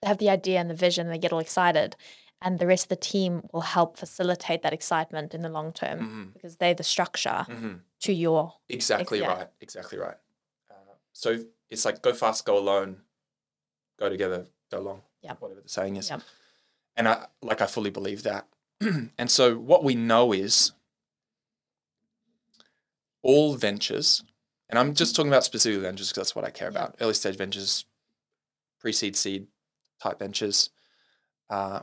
[0.00, 1.96] They have the idea and the vision, and they get all excited.
[2.40, 5.98] And the rest of the team will help facilitate that excitement in the long term
[5.98, 6.32] Mhm.
[6.34, 7.80] because they're the structure Mhm.
[8.02, 9.26] to your Exactly yeah.
[9.34, 9.48] right.
[9.60, 10.16] Exactly right.
[11.18, 12.98] So it's like go fast, go alone,
[13.98, 15.02] go together, go long.
[15.22, 15.40] Yep.
[15.40, 16.10] Whatever the saying is.
[16.10, 16.20] Yep.
[16.94, 18.46] And I like I fully believe that.
[18.80, 20.70] and so what we know is
[23.20, 24.22] all ventures,
[24.70, 26.78] and I'm just talking about specific ventures because that's what I care Yeah.
[26.84, 26.96] about.
[27.00, 27.84] Early stage ventures,
[28.78, 29.48] pre-seed, seed
[30.00, 30.70] type ventures.
[31.50, 31.80] Uh,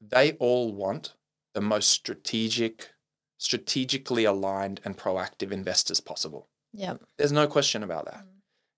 [0.00, 1.12] they all want
[1.52, 2.92] the most strategic,
[3.36, 6.48] strategically aligned and proactive investors possible.
[6.72, 6.94] Yeah.
[7.18, 8.24] There's no question about that.
[8.24, 8.28] Mm.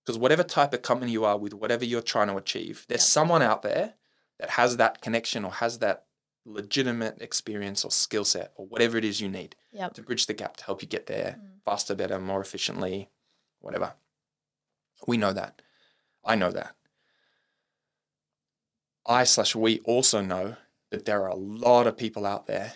[0.04, 3.06] Because whatever type of company you are with, whatever you're trying to achieve, there's Yep.
[3.08, 3.94] someone out there
[4.38, 6.06] that has that connection or has that
[6.44, 9.94] legitimate experience or skill set or whatever it is you need Yep.
[9.94, 11.62] to bridge the gap to help you get there Mm.
[11.64, 13.08] faster, better, more efficiently,
[13.60, 13.94] whatever.
[15.06, 15.62] We know that.
[16.22, 16.76] I know that.
[19.06, 20.56] I slash we also know
[20.90, 22.74] that there are a lot of people out there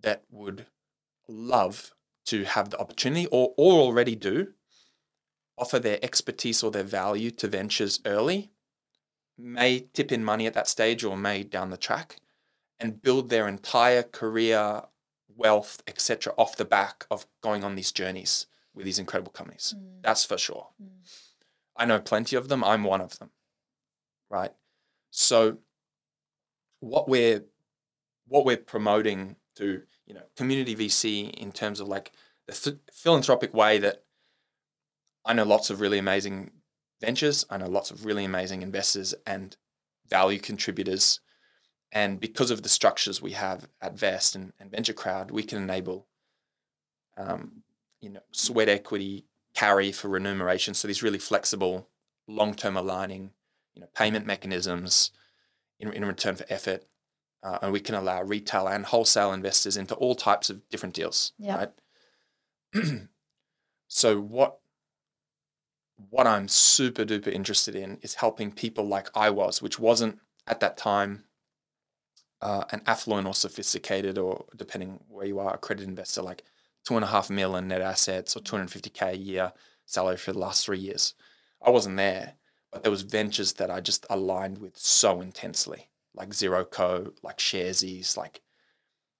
[0.00, 0.66] that would
[1.28, 1.94] love
[2.28, 4.48] to have the opportunity or, or already do
[5.56, 8.50] offer their expertise or their value to ventures early,
[9.36, 12.16] may tip in money at that stage or may down the track,
[12.78, 14.82] and build their entire career,
[15.34, 19.74] wealth, etc., off the back of going on these journeys with these incredible companies.
[19.76, 20.02] Mm.
[20.02, 20.68] That's for sure.
[20.82, 20.88] Mm.
[21.76, 22.62] I know plenty of them.
[22.62, 23.30] I'm one of them.
[24.30, 24.52] Right.
[25.10, 25.58] So
[26.80, 27.44] what we're
[28.26, 32.10] what we're promoting to you know community VC in terms of like
[32.46, 34.02] the th- philanthropic way that
[35.24, 36.50] I know lots of really amazing
[37.00, 37.44] ventures.
[37.50, 39.56] I know lots of really amazing investors and
[40.08, 41.20] value contributors.
[41.92, 45.62] And because of the structures we have at Vest and, and Venture Crowd, we can
[45.62, 46.06] enable,
[47.16, 47.62] um,
[48.00, 50.74] you know, sweat equity carry for remuneration.
[50.74, 51.88] So these really flexible,
[52.26, 53.30] long-term aligning,
[53.74, 55.10] you know, payment mechanisms
[55.78, 56.84] in, in return for effort.
[57.42, 61.32] Uh, and we can allow retail and wholesale investors into all types of different deals.
[61.38, 61.78] Yep.
[62.74, 62.84] Right.
[63.88, 64.58] so what
[66.10, 70.60] what I'm super duper interested in is helping people like I was, which wasn't at
[70.60, 71.24] that time
[72.40, 76.44] uh, an affluent or sophisticated or depending where you are, a credit investor, like
[76.84, 79.52] two and a half mil in net assets or 250k a year
[79.86, 81.14] salary for the last three years.
[81.60, 82.34] I wasn't there,
[82.70, 87.38] but there was ventures that I just aligned with so intensely, like Zero Co, like
[87.38, 88.42] Sharesies, like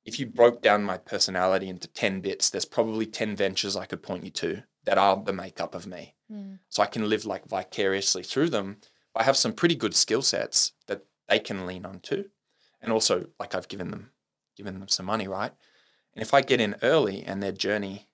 [0.04, 4.02] if you broke down my personality into 10 bits, there's probably 10 ventures I could
[4.02, 6.14] point you to that are the makeup of me.
[6.30, 6.58] Mm.
[6.68, 8.78] So I can live like vicariously through them.
[9.14, 12.30] I have some pretty good skill sets that they can lean on too.
[12.80, 14.10] And also like I've given them
[14.56, 15.52] given them some money, right?
[16.14, 18.08] And if I get in early and their journey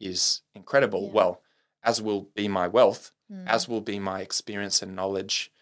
[0.00, 1.12] is incredible, Yeah.
[1.12, 1.42] well,
[1.84, 3.46] as will be my wealth, Mm.
[3.46, 5.52] as will be my experience and knowledge,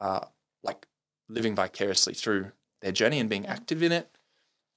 [0.00, 0.26] uh,
[1.30, 4.10] living vicariously through their journey and being active in it,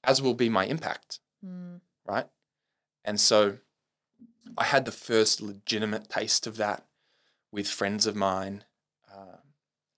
[0.02, 1.80] as will be my impact, Mm.
[2.06, 2.26] right?
[3.04, 3.58] And so
[4.56, 6.86] I had the first legitimate taste of that
[7.50, 8.64] with friends of mine,
[9.12, 9.38] uh,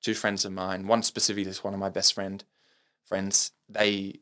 [0.02, 0.86] two friends of mine.
[0.86, 2.44] One specifically is one of my best friend
[3.04, 3.52] friends.
[3.68, 4.20] They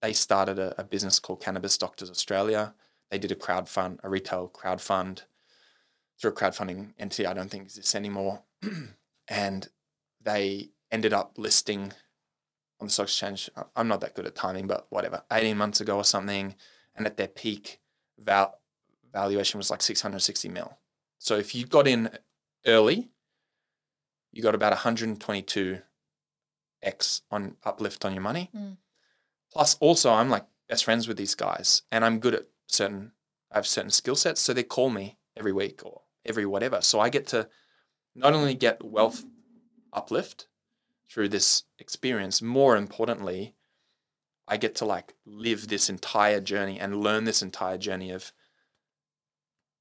[0.00, 2.74] they started a, a business called Cannabis Doctors Australia.
[3.10, 5.22] They did a crowd fund, a retail crowd fund
[6.18, 8.42] through a crowdfunding entity I don't think exists anymore.
[9.28, 9.68] and
[10.20, 11.92] they ended up listing
[12.80, 13.50] on the stock exchange.
[13.74, 16.54] I'm not that good at timing, but whatever, 18 months ago or something.
[16.94, 17.80] And at their peak
[18.16, 18.60] val-
[19.12, 20.78] valuation was like 660 mil.
[21.18, 22.10] So if you got in
[22.64, 23.08] early,
[24.30, 25.82] you got about 122x
[27.28, 28.50] on uplift on your money.
[28.56, 28.76] Mm.
[29.52, 33.12] Plus, also, I'm like best friends with these guys, and I'm good at certain.
[33.50, 36.80] I have certain skill sets, so they call me every week or every whatever.
[36.80, 37.48] So I get to
[38.14, 39.24] not only get wealth
[39.92, 40.48] uplift
[41.10, 43.54] through this experience, more importantly,
[44.46, 48.32] I get to like live this entire journey and learn this entire journey of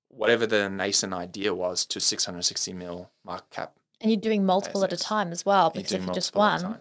[0.09, 3.75] whatever the nascent idea was to 660 mil market cap.
[3.99, 6.63] And you're doing multiple at a time as well, because if you're just multiple at
[6.63, 6.79] a one,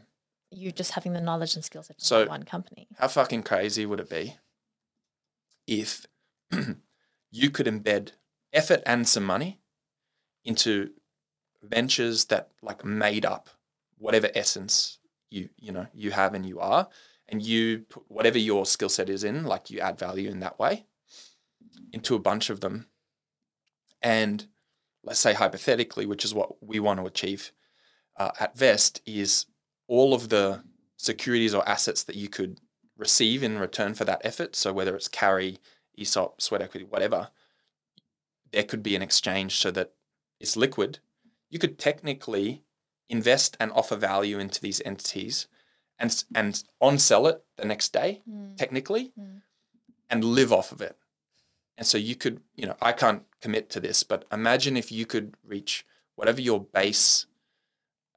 [0.51, 2.89] you're just having the knowledge and skills of So- one company.
[2.99, 4.37] How fucking crazy would it be
[5.67, 6.07] if
[7.31, 8.11] you could embed
[8.53, 9.61] effort and some money
[10.45, 10.91] into
[11.63, 13.49] ventures that like made up
[14.03, 14.99] whatever essence
[15.31, 16.89] you you know you have and you are
[17.29, 20.59] and you put whatever your skill set is in like you add value in that
[20.59, 20.85] way
[21.93, 22.87] into a bunch of them
[24.03, 24.47] and
[25.05, 27.53] let's say hypothetically which is what we want to achieve
[28.17, 29.47] uh, at vest is
[29.89, 30.63] all of the
[30.97, 32.61] securities or assets that you could
[32.97, 34.55] receive in return for that effort.
[34.55, 35.59] So whether it's carry,
[35.99, 37.29] ESOP, sweat equity, whatever,
[38.53, 39.93] there could be an exchange so that
[40.39, 41.01] it's liquid.
[41.51, 42.63] You could technically
[43.13, 45.47] invest and offer value into these entities
[45.99, 48.23] and and on sell it the next day,
[48.57, 49.43] technically, Mm.
[50.11, 50.97] and live off of it.
[51.79, 55.05] And so you could, you know, I can't commit to this, but imagine if you
[55.07, 55.87] could reach
[56.17, 57.27] whatever your base,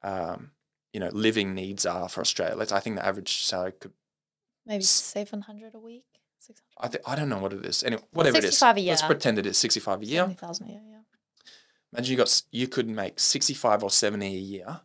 [0.03, 0.51] um,
[0.93, 2.55] you know, living needs are for Australia.
[2.55, 3.93] Let's, I think the average salary could
[4.67, 6.05] Maybe 700 a week,
[6.39, 6.61] 600.
[6.79, 7.83] I think I don't know what it is.
[7.83, 8.57] Anyway, whatever it is.
[8.57, 10.23] 65 a Let's pretend it is 65 a year.
[10.23, 11.01] 70,000 a year, yeah.
[11.95, 14.81] Imagine you got you could make 65 or 70 a year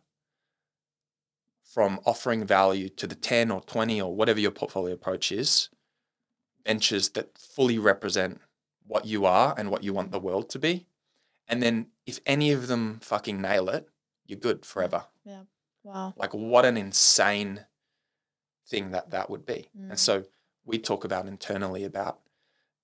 [1.63, 5.69] from offering value to the 10 or 20 or whatever your portfolio approach is,
[6.65, 8.39] ventures that fully represent
[8.85, 10.85] what you are and what you want the world to be.
[11.47, 13.89] And then if any of them fucking nail it,
[14.25, 15.05] you're good forever.
[15.25, 15.41] Yeah.
[15.83, 16.13] Wow.
[16.15, 17.65] Like what an insane
[18.67, 19.67] thing that that would be.
[19.77, 19.89] Mm.
[19.89, 20.23] And so
[20.63, 22.19] we talk about internally about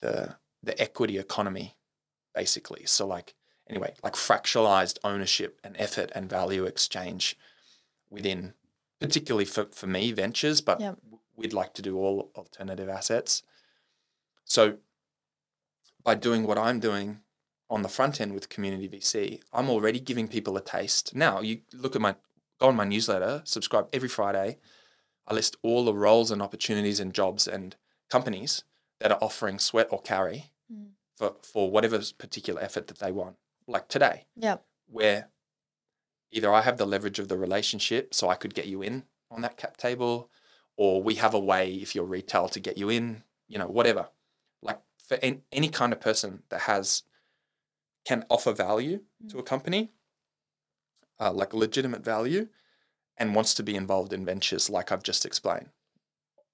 [0.01, 1.77] the the equity economy
[2.35, 2.85] basically.
[2.85, 3.35] So like
[3.69, 7.37] anyway, like fractionalized ownership and effort and value exchange
[8.09, 8.53] within
[8.99, 10.97] particularly for, for me ventures, but Yep.
[11.35, 13.43] we'd like to do all alternative assets.
[14.45, 14.77] So
[16.03, 17.19] by doing what I'm doing
[17.69, 21.13] on the front end with community VC, I'm already giving people a taste.
[21.15, 22.15] Now you look at my
[22.59, 24.57] go on my newsletter, subscribe every Friday.
[25.27, 27.75] I list all the roles and opportunities and jobs and
[28.09, 28.63] companies
[28.99, 30.89] that are offering sweat or carry Mm.
[31.15, 33.37] for, for whatever particular effort that they want.
[33.67, 34.57] Like today, Yeah.
[34.87, 35.29] where
[36.31, 39.41] either I have the leverage of the relationship so I could get you in on
[39.41, 40.29] that cap table,
[40.77, 44.09] or we have a way if you're retail to get you in, you know, whatever.
[44.61, 47.03] Like for an, any kind of person that has
[48.05, 49.91] can offer value to a company,
[51.19, 52.47] uh, like legitimate value,
[53.17, 55.69] and wants to be involved in ventures like I've just explained.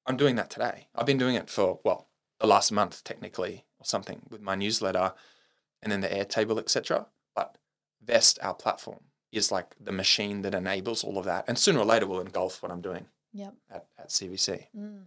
[0.08, 0.88] I'm doing that today.
[0.96, 2.10] I've been doing it for well,
[2.40, 5.14] the last month technically or something with my newsletter
[5.84, 7.06] and then the Airtable, etc.
[7.36, 7.58] But
[8.04, 11.46] Vest, our platform, is like the machine that enables all of that.
[11.48, 13.54] And sooner or later will engulf what I'm doing Yep.
[13.72, 14.68] at, at CVC.
[14.76, 15.04] Mm.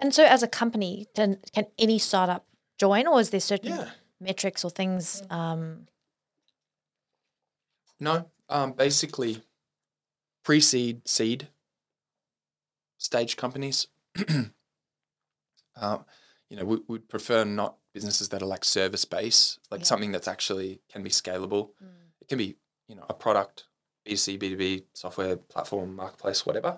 [0.00, 2.46] And so, as a company, can, can any startup
[2.78, 3.90] join, or is there certain Yeah.
[4.20, 5.22] metrics or things?
[5.30, 5.86] Um,
[8.00, 9.42] No, um, basically
[10.44, 11.48] pre-seed, seed
[12.96, 13.88] stage companies.
[15.76, 15.98] uh,
[16.48, 19.86] you know, we would prefer not businesses that are like service based, like Yeah.
[19.92, 21.64] something that's actually can be scalable.
[21.82, 22.20] Mm.
[22.22, 22.50] It can be,
[22.88, 23.56] you know, a product,
[24.06, 26.72] B2C, B2B, software, platform, marketplace, whatever.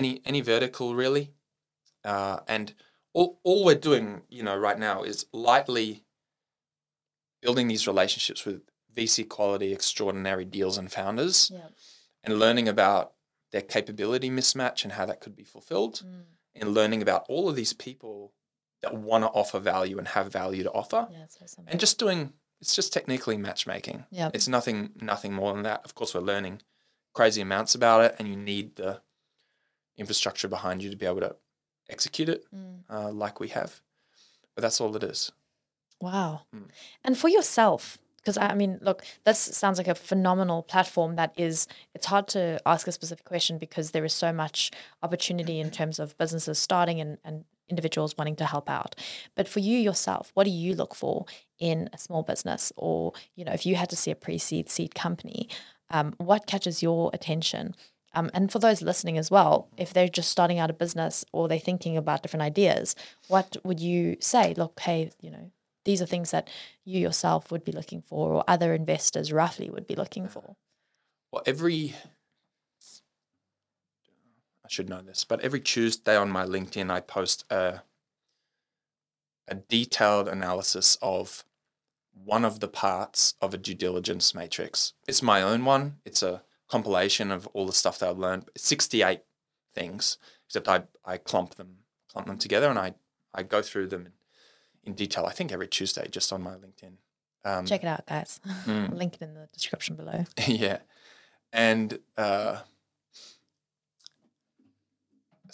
[0.00, 1.32] Any any vertical really.
[2.04, 2.66] Uh, and
[3.14, 6.04] all, all we're doing, you know, right now is lightly
[7.42, 8.60] building these relationships with
[8.94, 11.68] VC quality, extraordinary deals and founders yeah.
[12.24, 13.12] and learning about
[13.52, 16.24] their capability mismatch and how that could be fulfilled Mm.
[16.60, 18.32] and learning about all of these people
[18.82, 21.24] that want to offer value and have value to offer Yeah.
[21.28, 24.30] So and just doing it's just technically matchmaking yeah.
[24.32, 26.62] it's nothing nothing more than that of course we're learning
[27.12, 29.00] crazy amounts about it and you need the
[29.96, 31.36] infrastructure behind you to be able to
[31.88, 32.82] execute it Mm.
[32.90, 33.80] uh, like we have
[34.54, 35.32] but that's all it is
[36.00, 36.42] Wow.
[36.54, 36.68] Mm.
[37.04, 41.66] And for yourself, because I mean, look, this sounds like a phenomenal platform that is,
[41.94, 44.70] it's hard to ask a specific question because there is so much
[45.02, 48.94] opportunity in terms of businesses starting and, and individuals wanting to help out.
[49.34, 51.26] But for you yourself, what do you look for
[51.58, 52.72] in a small business?
[52.76, 55.48] Or, you know, if you had to see a pre seed seed company,
[55.90, 57.74] um, what catches your attention?
[58.14, 61.48] Um, and for those listening as well, if they're just starting out a business or
[61.48, 62.96] they're thinking about different ideas,
[63.28, 64.54] what would you say?
[64.54, 65.50] Look, hey, you know,
[65.84, 66.48] these are things that
[66.84, 70.56] you yourself would be looking for or other investors roughly would be looking for.
[71.30, 71.94] well every
[74.66, 77.82] I should know this, but every Tuesday on my LinkedIn, I post a,
[79.46, 81.44] a detailed analysis of
[82.12, 84.94] one of the parts of a due diligence matrix.
[85.06, 85.98] It's my own one.
[86.04, 88.48] It's a compilation of all the stuff that I've learned.
[88.56, 89.20] It's 68
[89.72, 91.76] things, except I, I clump them
[92.10, 92.94] clump them together, and I
[93.32, 94.12] I go through them in,
[94.82, 95.26] in detail.
[95.26, 96.94] I think every Tuesday, just on my LinkedIn.
[97.44, 98.40] Um, Check it out, guys.
[98.64, 98.94] Mm.
[98.98, 100.24] Link it in the description below.
[100.46, 100.78] yeah,
[101.52, 102.62] and uh,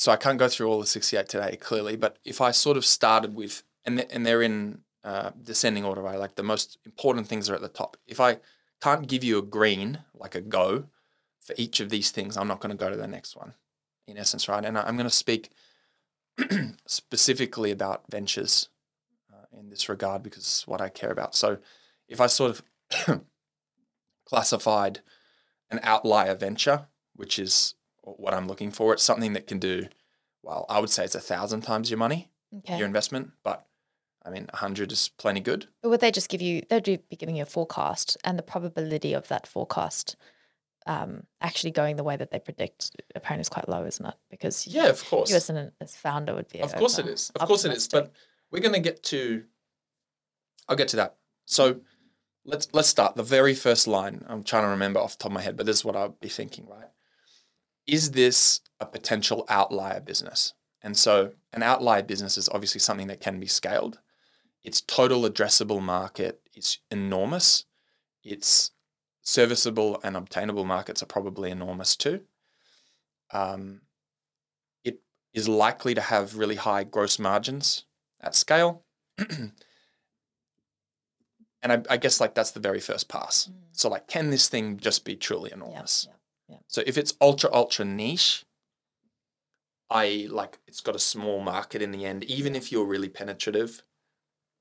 [0.02, 1.94] so I can't go through all the sixty-eight today, clearly.
[1.94, 6.02] But if I sort of started with, and th- and they're in uh, descending order,
[6.02, 6.18] right?
[6.18, 7.96] Like the most important things are at the top.
[8.08, 8.38] If I
[8.82, 10.86] can't give you a green, like a go,
[11.40, 13.54] for each of these things, I'm not going to go to the next one.
[14.08, 14.64] In essence, right?
[14.64, 15.50] And I- I'm going to speak
[16.86, 18.70] specifically about ventures
[19.32, 21.36] uh, in this regard because it's what I care about.
[21.36, 21.58] So,
[22.08, 22.50] if I sort
[23.06, 23.20] of
[24.26, 24.98] classified
[25.70, 29.88] an outlier venture, which is what I'm looking for, it's something that can do
[30.42, 30.66] well.
[30.68, 32.76] I would say it's a thousand times your money, Okay.
[32.78, 33.66] your investment, but
[34.24, 35.66] I mean, a hundred is plenty good.
[35.82, 36.62] But would they just give you?
[36.68, 40.16] They'd be giving you a forecast, and the probability of that forecast
[40.86, 44.14] um, actually going the way that they predict apparently is quite low, isn't it?
[44.30, 45.30] Because Yeah, of course.
[45.30, 46.60] you as an as founder would be.
[46.60, 47.30] Of course it is.
[47.34, 47.88] Of course it is.
[47.88, 48.12] But
[48.50, 49.44] we're going to get to.
[50.68, 51.16] I'll get to that.
[51.46, 51.80] So
[52.44, 53.16] let's let's start.
[53.16, 54.24] The very first line.
[54.28, 56.10] I'm trying to remember off the top of my head, but this is what I'll
[56.20, 56.66] be thinking.
[56.68, 56.88] Right?
[57.86, 60.54] Is this a potential outlier business?
[60.82, 64.00] And so an outlier business is obviously something that can be scaled.
[64.64, 67.64] Its total addressable market is enormous.
[68.22, 68.70] Its
[69.22, 72.20] serviceable and obtainable markets are probably enormous too.
[73.32, 73.82] Um,
[74.84, 75.00] it
[75.32, 77.84] is likely to have really high gross margins
[78.20, 78.84] at scale.
[79.18, 79.52] and
[81.62, 83.48] I, I guess like that's the very first pass.
[83.50, 83.54] Mm.
[83.72, 86.08] So like, can this thing just be truly Yeah, enormous?
[86.52, 86.58] Yeah.
[86.68, 88.44] So if it's ultra ultra niche,
[89.90, 92.24] I like it's got a small market in the end.
[92.24, 93.82] Even if you're really penetrative,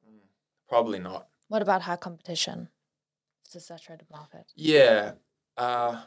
[0.07, 0.19] mm,
[0.67, 1.27] probably not.
[1.49, 2.69] What about high competition?
[3.45, 4.45] It's a saturated market.
[4.55, 5.13] Yeah.
[5.57, 6.01] Uh,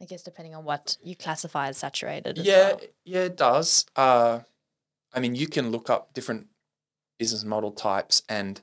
[0.00, 2.38] I guess depending on what you classify as saturated.
[2.38, 2.80] As yeah, well.
[3.04, 3.86] yeah, it does.
[3.96, 4.40] Uh,
[5.12, 6.46] I mean, you can look up different
[7.18, 8.60] business model types, and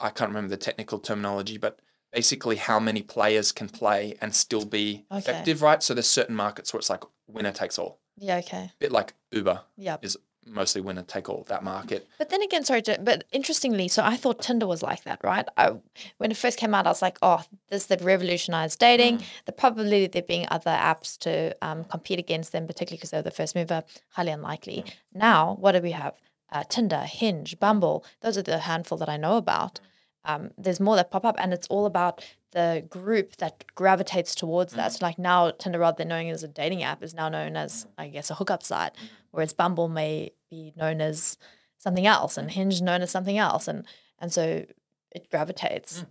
[0.00, 1.80] I can't remember the technical terminology, but
[2.12, 5.18] basically how many players can play and still be Okay.
[5.18, 5.82] effective, right?
[5.82, 8.38] So there's certain markets where it's like winner takes all, Yeah.
[8.38, 8.64] Okay.
[8.64, 9.98] A bit like Uber Yeah.
[10.02, 12.08] is mostly winner take all that market.
[12.16, 15.46] But then again, sorry, but interestingly, so I thought Tinder was like that, right?
[15.58, 15.72] I,
[16.16, 19.22] when it first came out, I was like, oh, this that revolutionized dating.
[19.44, 23.20] The probability of there being other apps to um, compete against them, particularly because they're
[23.22, 24.84] the first mover, highly unlikely.
[25.12, 26.14] Now, what do we have?
[26.50, 28.02] Uh, Tinder, Hinge, Bumble.
[28.22, 29.80] Those are the handful that I know about.
[30.24, 34.72] Um, there's more that pop up, and it's all about the group that gravitates towards
[34.74, 34.90] that.
[34.90, 34.98] Mm-hmm.
[34.98, 37.86] So, like now, Tinder, rather than knowing as a dating app, is now known as,
[37.96, 39.06] I guess, a hookup site, mm-hmm.
[39.30, 41.38] whereas Bumble may be known as
[41.78, 43.86] something else, and Hinge known as something else, and
[44.18, 44.66] and so
[45.10, 46.00] it gravitates.
[46.00, 46.06] Mm.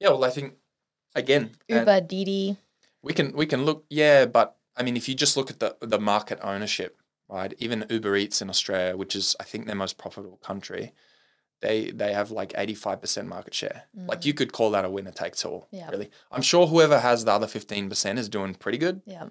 [0.00, 0.54] Yeah, well, I think
[1.14, 2.56] again, Uber, Didi,
[3.02, 3.84] we can we can look.
[3.90, 7.54] Yeah, but I mean, if you just look at the the market ownership, right?
[7.58, 10.92] Even Uber Eats in Australia, which is I think their most profitable country,
[11.62, 13.84] they they have like eighty five percent market share.
[13.94, 15.68] Like you could call that a winner takes all.
[15.70, 15.88] Yeah.
[15.90, 19.28] Really, I'm sure whoever has the other fifteen percent is doing pretty good, yeah,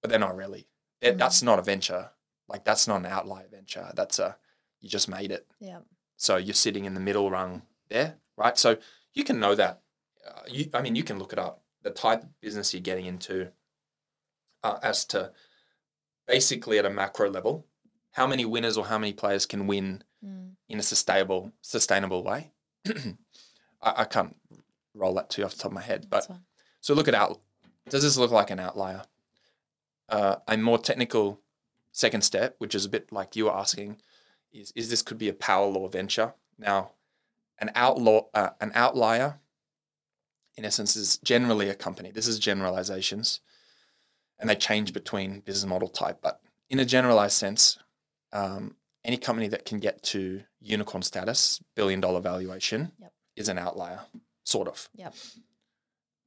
[0.00, 0.68] but they're not really.
[1.00, 2.10] They're- That's not a venture.
[2.48, 3.90] Like that's not an outlier venture.
[3.94, 4.36] That's a
[4.80, 5.46] you just made it.
[5.60, 5.78] yeah,
[6.16, 8.58] So you're sitting in the middle rung there, right?
[8.58, 8.76] So
[9.14, 9.80] you can know that.
[10.28, 11.62] Uh, you, I mean, you can look it up.
[11.82, 13.52] The type of business you're getting into,
[14.64, 15.32] uh, as to
[16.26, 17.66] basically at a macro level,
[18.12, 20.52] how many winners or how many players can win Mm.
[20.68, 22.52] in a sustainable sustainable way.
[22.86, 22.94] I,
[23.82, 24.36] I can't
[24.94, 26.28] roll that to you off the top of my head, but
[26.80, 27.40] so look at out.
[27.88, 29.02] Does this look like an outlier?
[30.08, 31.40] Uh, a more technical
[31.90, 34.00] second step, which is a bit like you were asking,
[34.52, 36.34] is is this could be a power law venture.
[36.56, 36.92] Now,
[37.58, 39.40] an outlaw, uh, an outlier,
[40.56, 42.12] in essence, is generally a company.
[42.12, 43.40] This is generalizations,
[44.38, 46.18] and they change between business model type.
[46.22, 47.78] But in a generalized sense,
[48.32, 53.12] um, any company that can get to unicorn status, billion dollar valuation, Yep.
[53.36, 54.00] is an outlier,
[54.44, 55.14] sort of Yep.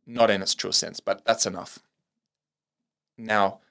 [0.06, 1.80] not in its true sense, but that's enough.
[3.18, 3.62] Now,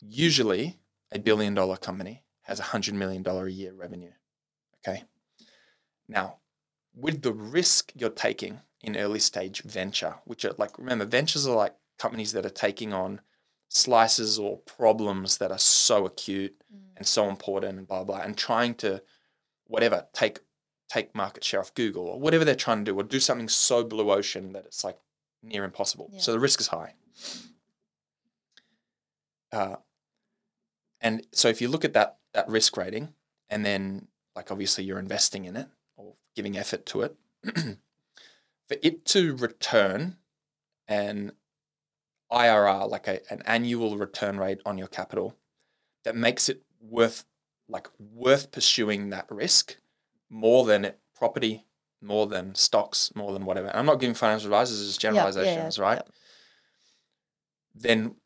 [0.00, 0.78] usually
[1.10, 4.12] a billion dollar company has a hundred million dollar a year revenue.
[4.86, 5.04] Okay.
[6.06, 6.38] Now,
[6.94, 11.56] with the risk you're taking in early stage venture, which are like, remember, ventures are
[11.56, 13.20] like companies that are taking on
[13.68, 16.54] slices or problems that are so acute
[16.96, 19.02] and so important and blah blah, and trying to
[19.66, 20.40] whatever take
[20.88, 23.84] take market share off Google or whatever they're trying to do, or do something so
[23.84, 24.98] blue ocean that it's like
[25.42, 26.10] near impossible.
[26.12, 26.20] Yeah.
[26.20, 26.94] So the risk is high.
[29.52, 29.76] Uh,
[31.00, 33.14] and so if you look at that that risk rating,
[33.48, 39.04] and then like obviously you're investing in it or giving effort to it, for it
[39.06, 40.16] to return
[40.86, 41.32] an
[42.30, 45.36] IRR, like a, an annual return rate on your capital,
[46.04, 47.24] that makes it worth
[47.68, 49.76] like worth pursuing that risk
[50.30, 51.66] more than it, property,
[52.00, 53.70] more than stocks, more than whatever.
[53.74, 55.98] I'm not giving financial advice, this is just Yeah, generalizations, right?
[56.04, 56.12] yeah.
[57.74, 58.16] Then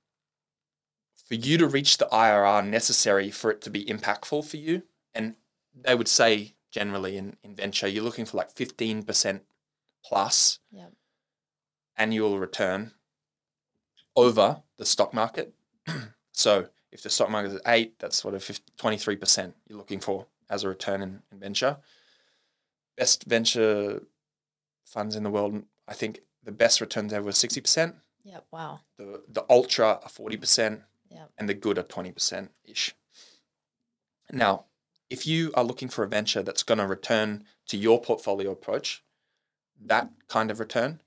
[1.26, 4.82] for you to reach the IRR necessary for it to be impactful for you,
[5.14, 5.34] and
[5.74, 9.40] they would say generally in, in venture, you're looking for like 15%
[10.04, 10.58] plus
[11.96, 12.92] annual return
[14.16, 15.54] over the stock market.
[16.32, 20.64] so if the stock market is eight, that's sort of 23% you're looking for as
[20.64, 21.78] a return in, in venture.
[22.96, 24.02] Best venture
[24.84, 27.94] funds in the world, I think the best returns ever was 60%.
[28.24, 28.40] Yeah.
[28.50, 28.80] Wow.
[28.98, 30.82] The, the ultra are 40%.
[31.10, 31.24] Yeah.
[31.38, 32.94] And the good are 20% ish.
[34.30, 34.64] Now,
[35.10, 39.02] if you are looking for a venture that's going to return to your portfolio approach,
[39.84, 41.02] that kind of return,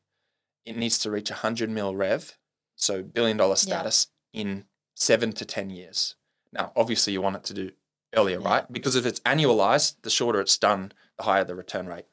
[0.63, 2.37] it needs to reach 100 mil rev,
[2.75, 4.65] so billion dollar status in
[4.95, 6.15] seven to 10 years.
[6.51, 7.71] Now, obviously, you want it to do
[8.15, 8.47] earlier, Yeah.
[8.47, 8.71] right?
[8.71, 12.05] Because if it's annualized, the shorter it's done, the higher the return rate.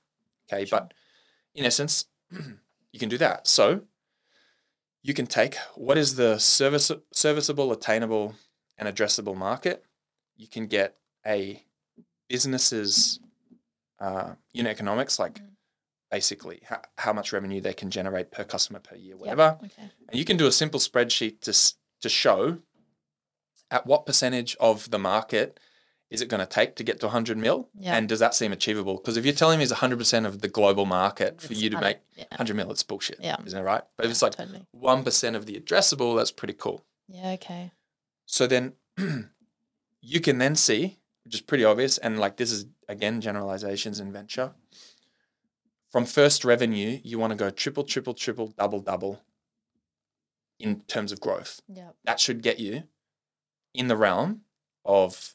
[0.53, 0.65] Okay.
[0.65, 0.81] Sure.
[0.81, 0.95] But
[1.55, 2.07] in essence,
[2.93, 3.47] you can do that.
[3.47, 3.83] So
[5.03, 8.35] you can take what is the service, serviceable, attainable,
[8.79, 9.85] and addressable market.
[10.37, 10.97] You can get
[11.27, 11.65] a
[12.29, 13.21] business's
[14.01, 15.49] uh, unit economics, like Mm.
[16.13, 19.19] Basically how, how much revenue they can generate per customer per year, Yep.
[19.21, 19.59] whatever.
[19.65, 19.91] Okay.
[20.09, 21.53] And you can do a simple spreadsheet to
[22.03, 22.59] to show
[23.71, 25.59] at what percentage of the market
[26.11, 27.97] is it going to take to get to 100 mil, Yeah.
[27.97, 28.97] and does that seem achievable?
[28.99, 31.81] Because if you're telling me it's 100% of the global market for It's you to
[31.81, 32.25] make Yeah.
[32.33, 33.19] 100 mil, it's bullshit.
[33.21, 33.37] Yeah.
[33.47, 33.83] isn't it right?
[33.97, 34.67] But if it's like totally.
[34.73, 36.85] one percent of the addressable, that's pretty cool.
[37.09, 37.31] Yeah.
[37.39, 37.73] Okay.
[38.27, 38.75] So then
[40.03, 44.13] you can then see, which is pretty obvious, and like this is again generalizations in
[44.13, 44.53] venture.
[45.93, 49.21] From first revenue, you want to go triple, triple, triple, double, double
[50.59, 51.61] in terms of growth.
[51.69, 51.91] Yeah.
[52.05, 52.85] That should get you
[53.75, 54.41] in the realm
[54.87, 55.35] of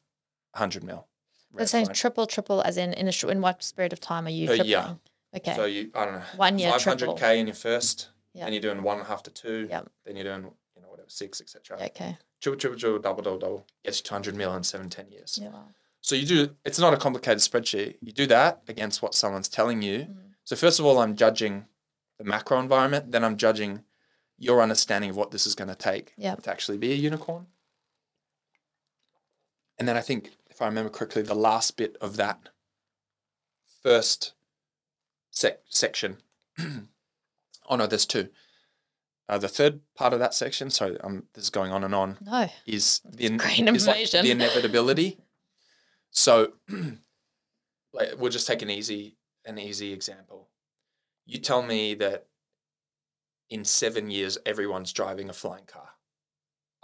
[0.54, 1.06] 100 mil.
[1.54, 4.30] Rev, saying triple, triple, as in in a sh- in what period of time are
[4.32, 4.70] you Per tripling?
[4.70, 4.98] year.
[5.36, 5.56] Okay.
[5.56, 8.46] So you, I don't know, One year 500k in your first, Yeah.
[8.46, 9.92] then you're doing one and a half to two, Yep.
[10.06, 11.78] then you're doing, you know, whatever, six, etc.
[11.86, 12.18] okay.
[12.42, 15.38] Triple, triple, triple, double, double, double gets you to 100 mil in seven, 10 years.
[15.42, 15.52] Yeah.
[16.02, 16.56] So you do.
[16.66, 17.98] It's not a complicated spreadsheet.
[18.02, 20.00] You do that against what someone's telling you.
[20.00, 20.18] Mm.
[20.48, 21.66] So first of all, I'm judging
[22.18, 23.12] the macro environment.
[23.12, 23.84] Then I'm judging
[24.38, 26.44] your understanding of what this is going to take Yep.
[26.44, 27.48] to actually be a unicorn.
[29.78, 32.48] And then I think, if I remember correctly, the last bit of that
[33.84, 34.36] first
[35.32, 36.20] sec- section.
[37.68, 38.30] oh no, there's two.
[39.28, 40.70] Uh, the third part of that section.
[40.70, 42.48] Sorry, um, this is going on and on No.
[42.66, 43.42] is the in-
[43.76, 45.20] is like the inevitability.
[46.10, 46.54] So,
[47.92, 49.18] like, we'll just take an easy
[49.48, 50.50] an easy example.
[51.26, 52.28] You tell me that
[53.50, 55.90] in seven years everyone's driving a flying car.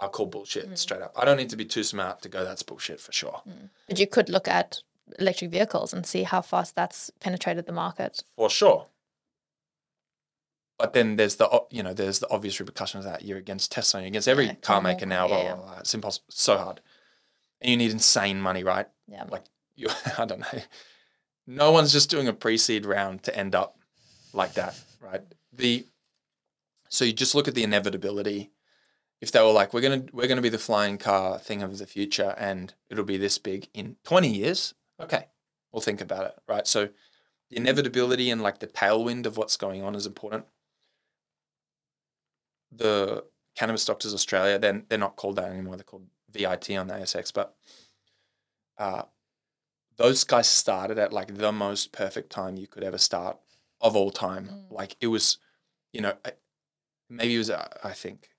[0.00, 0.76] I'll call bullshit Mm.
[0.78, 1.12] straight up.
[1.16, 2.44] I don't need to be too smart to go.
[2.44, 3.42] That's bullshit for sure.
[3.88, 4.80] But you could look at
[5.18, 8.22] electric vehicles and see how fast that's penetrated the market.
[8.36, 8.88] For sure.
[10.78, 14.00] But then there's the you know there's the obvious repercussions of that you're against Tesla,
[14.00, 15.28] you're against every Yeah, car maker now.
[15.28, 15.54] Blah, yeah.
[15.54, 15.78] blah, blah.
[15.78, 16.80] It's impossible, so hard,
[17.60, 18.88] and you need insane money, right?
[19.06, 19.24] Yeah.
[19.30, 19.44] like
[19.76, 19.88] you
[20.18, 20.60] I don't know.
[21.46, 23.78] No one's just doing a pre-seed round to end up
[24.32, 25.22] like that, right?
[25.52, 25.86] The
[26.88, 28.50] so you just look at the inevitability.
[29.20, 31.86] If they were like, we're gonna we're gonna be the flying car thing of the
[31.86, 35.26] future and it'll be this big in 20 years, okay,
[35.72, 36.66] we'll think about it, right?
[36.66, 36.90] So
[37.50, 40.44] the inevitability and like the tailwind of what's going on is important.
[42.72, 43.24] The
[43.54, 45.76] Cannabis Doctors Australia, then they're not called that anymore.
[45.76, 47.54] They're called VIT on the ASX, but
[48.78, 49.02] uh,
[49.96, 53.38] those guys started at like the most perfect time you could ever start
[53.80, 54.48] of all time.
[54.48, 54.72] Mm.
[54.72, 55.38] Like it was,
[55.92, 56.14] you know,
[57.08, 58.30] maybe it was, uh, I think,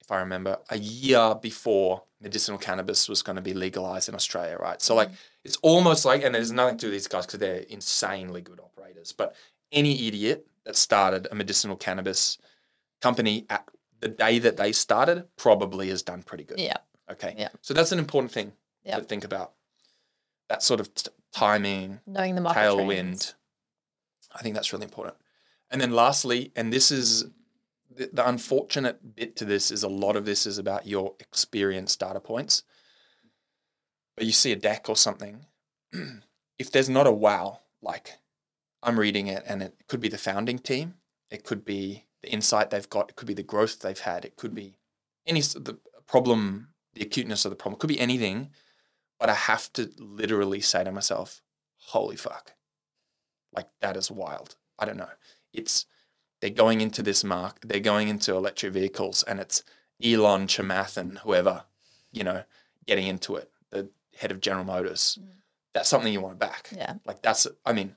[0.00, 4.56] if I remember, a year before medicinal cannabis was going to be legalized in Australia,
[4.58, 4.80] right?
[4.80, 5.10] So like
[5.44, 8.60] it's almost like, and there's nothing to do with these guys because they're insanely good
[8.60, 9.34] operators, but
[9.72, 12.38] any idiot that started a medicinal cannabis
[13.02, 13.68] company at
[14.00, 16.58] the day that they started probably has done pretty good.
[16.58, 16.76] Yeah.
[17.10, 17.34] Okay.
[17.36, 17.48] Yeah.
[17.60, 18.52] So that's an important thing
[18.84, 18.98] Yeah.
[18.98, 19.52] to think about.
[20.48, 22.86] That sort of t- timing, Knowing the market tailwind.
[22.86, 23.34] trends.
[24.34, 25.16] I think that's really important.
[25.70, 27.24] And then lastly, and this is
[27.94, 31.96] the, the unfortunate bit to this is a lot of this is about your experience
[31.96, 32.62] data points.
[34.16, 35.46] But you see a deck or something,
[36.58, 38.18] if there's not a wow, like
[38.82, 40.94] I'm reading it and it could be the founding team,
[41.30, 44.36] it could be the insight they've got, it could be the growth they've had, it
[44.36, 44.76] could be
[45.26, 48.50] any the problem, the acuteness of the problem, it could be anything.
[49.18, 51.40] But I have to literally say to myself,
[51.76, 52.54] holy fuck.
[53.54, 54.56] Like that is wild.
[54.78, 55.10] I don't know.
[55.52, 55.86] It's
[56.40, 59.62] they're going into this mark, they're going into electric vehicles and it's
[60.02, 61.64] Elon Chamath whoever,
[62.12, 62.42] you know,
[62.86, 63.50] getting into it.
[63.70, 63.88] The
[64.18, 65.28] head of General Motors, Mm.
[65.72, 66.70] that's something you want to back.
[66.76, 66.94] Yeah.
[67.06, 67.96] Like that's, I mean,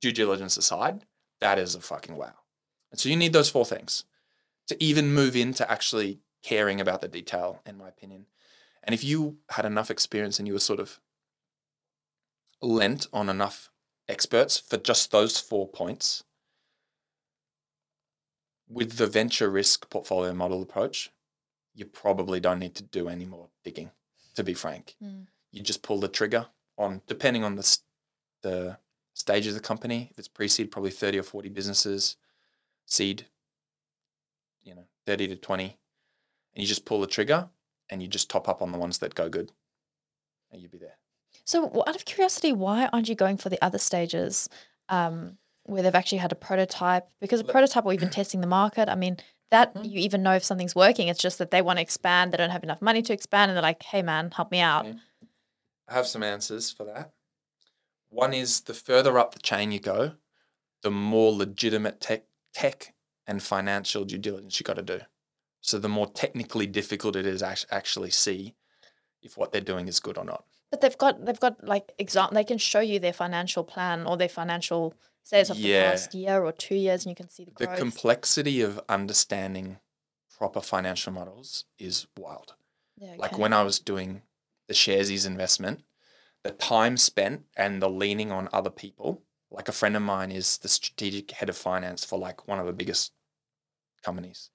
[0.00, 1.04] due diligence aside,
[1.40, 2.34] that is a fucking wow.
[2.90, 4.04] And so you need those four things
[4.66, 8.26] to even move into actually caring about the detail, in my opinion.
[8.82, 11.00] And if you had enough experience and you were sort of
[12.60, 13.70] lent on enough
[14.08, 16.24] experts for just those four points,
[18.68, 21.10] with the venture risk portfolio model approach,
[21.74, 23.90] you probably don't need to do any more digging,
[24.34, 24.96] to be frank.
[25.02, 25.26] Mm.
[25.52, 27.78] You just pull the trigger on, depending on the,
[28.42, 28.78] the
[29.14, 30.08] stage of the company.
[30.10, 32.16] If it's pre seed, probably 30 or 40 businesses,
[32.84, 33.26] seed,
[34.62, 35.64] you know, 30 to 20.
[35.64, 37.48] And you just pull the trigger
[37.90, 39.52] and you just top up on the ones that go good.
[40.50, 40.98] And you'll be there.
[41.44, 44.48] So, out of curiosity, why aren't you going for the other stages
[44.88, 47.08] um, where they've actually had a prototype?
[47.20, 49.18] Because a prototype or even testing the market, I mean,
[49.50, 49.90] that Mhm.
[49.90, 51.08] you even know if something's working.
[51.08, 53.56] It's just that they want to expand, they don't have enough money to expand, and
[53.56, 54.86] they're like, hey, man, help me out.
[55.86, 57.12] I have some answers for that.
[58.10, 60.16] One is the further up the chain you go,
[60.82, 62.94] the more legitimate tech, tech
[63.26, 65.00] and financial due diligence you got to do.
[65.60, 68.54] So the more technically difficult it is actually see
[69.22, 70.44] if what they're doing is good or not.
[70.70, 72.34] But they've got they've got like example.
[72.34, 75.90] They can show you their financial plan or their financial sales of the Yeah.
[75.90, 79.78] past year or two years, and you can see the The complexity of understanding
[80.36, 82.54] proper financial models is wild.
[82.96, 84.22] yeah, Like when I was doing
[84.68, 85.84] the Sharesies investment,
[86.44, 89.22] the time spent and the leaning on other people.
[89.50, 92.66] Like a friend of mine is the strategic head of finance for like one of
[92.66, 93.12] the biggest
[94.02, 94.50] companies.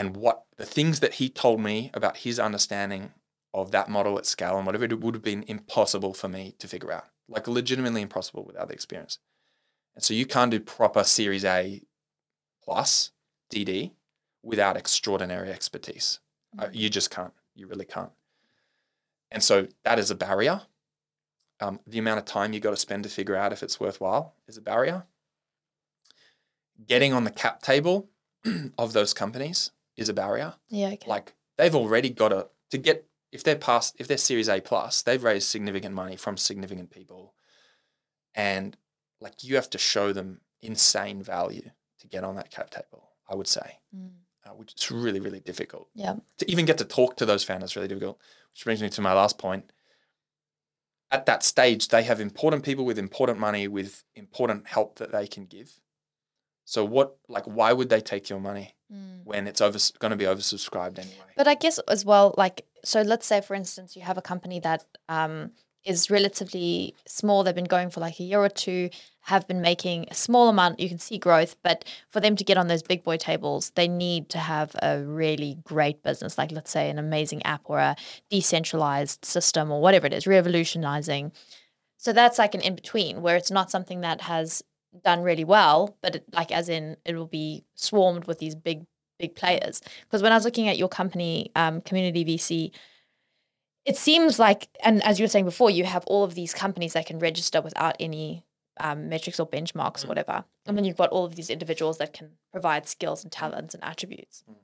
[0.00, 3.12] And what the things that he told me about his understanding
[3.52, 6.66] of that model at scale and whatever, it would have been impossible for me to
[6.66, 7.04] figure out.
[7.28, 9.18] Like legitimately impossible without the experience.
[9.94, 11.82] And so you can't do proper Series A
[12.64, 13.10] plus
[13.52, 13.90] DD
[14.42, 16.20] without extraordinary expertise.
[16.58, 16.74] Uh, Mm.
[16.74, 17.34] you just can't.
[17.54, 18.12] You really can't.
[19.30, 20.62] And so that is a barrier.
[21.60, 24.34] Um, the amount of time you got to spend to figure out if it's worthwhile
[24.48, 25.04] is a barrier.
[26.86, 28.08] Getting on the cap table
[28.78, 30.54] of those companies is a barrier.
[30.68, 31.08] yeah, okay.
[31.08, 35.02] Like they've already got a to get if they're past if they're Series A plus,
[35.02, 37.34] they've raised significant money from significant people,
[38.34, 38.76] and
[39.20, 41.70] like you have to show them insane value
[42.00, 43.10] to get on that cap table.
[43.28, 44.10] I would say Mm.
[44.44, 45.88] uh, which is really, really difficult.
[45.94, 46.16] Yeah.
[46.38, 48.18] To even get to talk to those founders really difficult.
[48.52, 49.70] Which brings me to my last point.
[51.12, 55.26] At that stage, they have important people with important money, with important help that they
[55.26, 55.80] can give.
[56.70, 59.24] So what, like, why would they take your money Mm.
[59.24, 61.30] when it's over going to be oversubscribed anyway?
[61.36, 64.60] But I guess as well, like, so let's say, for instance, you have a company
[64.60, 65.50] that um,
[65.84, 67.42] is relatively small.
[67.42, 68.90] They've been going for like a year or two,
[69.22, 70.78] have been making a small amount.
[70.78, 73.88] You can see growth, but for them to get on those big boy tables, they
[73.88, 77.96] need to have a really great business, like, let's say, an amazing app or a
[78.30, 81.32] decentralized system or whatever it is, revolutionizing.
[81.96, 84.62] So that's like an in between where it's not something that has
[85.04, 88.84] done really well, but it, like, as in, it will be swarmed with these big
[89.18, 89.82] big players.
[90.02, 92.72] Because when I was looking at your company, um, Community VC,
[93.84, 96.94] it seems like, and as you were saying before, you have all of these companies
[96.94, 98.44] that can register without any
[98.78, 100.08] um, metrics or benchmarks or Mm.
[100.08, 100.44] whatever.
[100.66, 103.84] And then you've got all of these individuals that can provide skills and talents and
[103.84, 104.42] attributes.
[104.50, 104.54] Mm.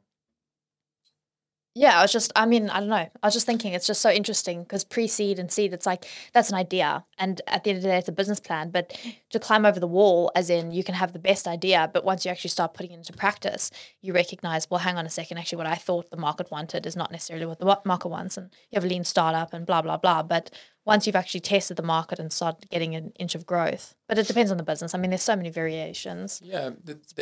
[1.78, 2.96] Yeah, I was just, I mean, I don't know.
[2.96, 6.06] I was just thinking it's just so interesting because pre seed and seed, it's like
[6.32, 7.04] that's an idea.
[7.18, 8.70] And at the end of the day, it's a business plan.
[8.70, 8.98] But
[9.28, 12.24] to climb over the wall, as in you can have the best idea, but once
[12.24, 13.70] you actually start putting it into practice,
[14.00, 16.96] you recognize, well, hang on a second, actually, what I thought the market wanted is
[16.96, 18.38] not necessarily what the market wants.
[18.38, 20.22] And you have a lean startup and blah, blah, blah.
[20.22, 20.50] But
[20.86, 24.26] once you've actually tested the market and started getting an inch of growth, but it
[24.26, 24.94] depends on the business.
[24.94, 26.40] I mean, there's so many variations.
[26.42, 27.12] Yeah, there's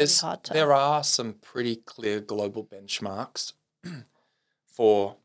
[0.52, 3.54] there are some pretty clear global benchmarks
[4.76, 5.16] for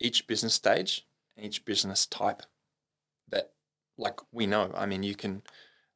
[0.00, 1.06] each business stage
[1.36, 2.42] and each business type
[3.28, 3.52] that
[3.98, 4.70] like we know.
[4.74, 5.42] I mean, you can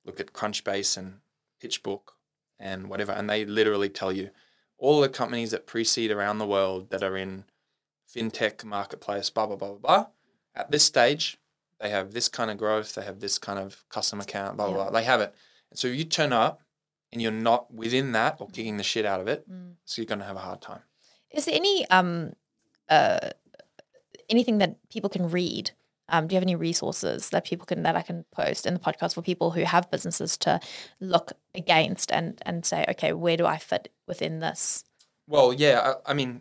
[0.05, 1.19] look at Crunchbase and
[1.63, 2.01] PitchBook
[2.59, 4.31] and whatever, and they literally tell you
[4.79, 7.45] all the companies that precede around the world that are in
[8.15, 10.07] fintech marketplace, blah blah blah blah blah.
[10.55, 11.39] At this stage,
[11.81, 14.77] they have this kind of growth, they have this kind of customer count, blah blah
[14.85, 14.91] Yeah.
[14.91, 15.01] blah.
[15.01, 15.35] They have it.
[15.71, 16.63] And so you turn up
[17.13, 19.75] and you're not within that or kicking the shit out of it, Mm.
[19.85, 20.83] so you're going to have a hard time.
[21.31, 22.35] Is there any um
[22.89, 23.31] uh
[24.29, 25.71] anything that people can read?
[26.11, 28.81] Um, do you have any resources that people can that I can post in the
[28.81, 30.59] podcast for people who have businesses to
[31.01, 34.85] look against and and say, okay, where do I fit within this?
[35.27, 36.41] Well, yeah, I, I mean,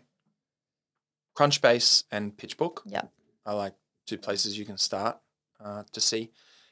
[1.36, 3.02] Crunchbase and PitchBook Yeah.
[3.46, 3.74] are like
[4.06, 5.18] two places you can start
[5.60, 6.30] uh, to see.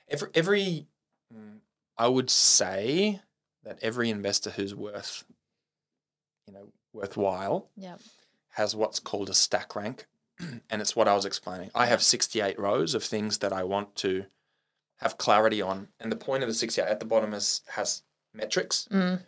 [0.08, 0.86] Every, every,
[1.34, 1.58] mm,
[1.98, 3.20] I would say
[3.62, 5.24] that every investor who's worth,
[6.46, 7.96] you know, worthwhile Yeah.
[8.56, 10.06] Has what's called a stack rank
[10.70, 11.70] and it's what I was explaining.
[11.74, 14.24] I have 68 rows of things that I want to
[14.96, 15.88] have clarity on.
[16.00, 18.02] And the point of the 68 at the bottom is has
[18.32, 18.88] metrics.
[18.90, 19.20] Mm.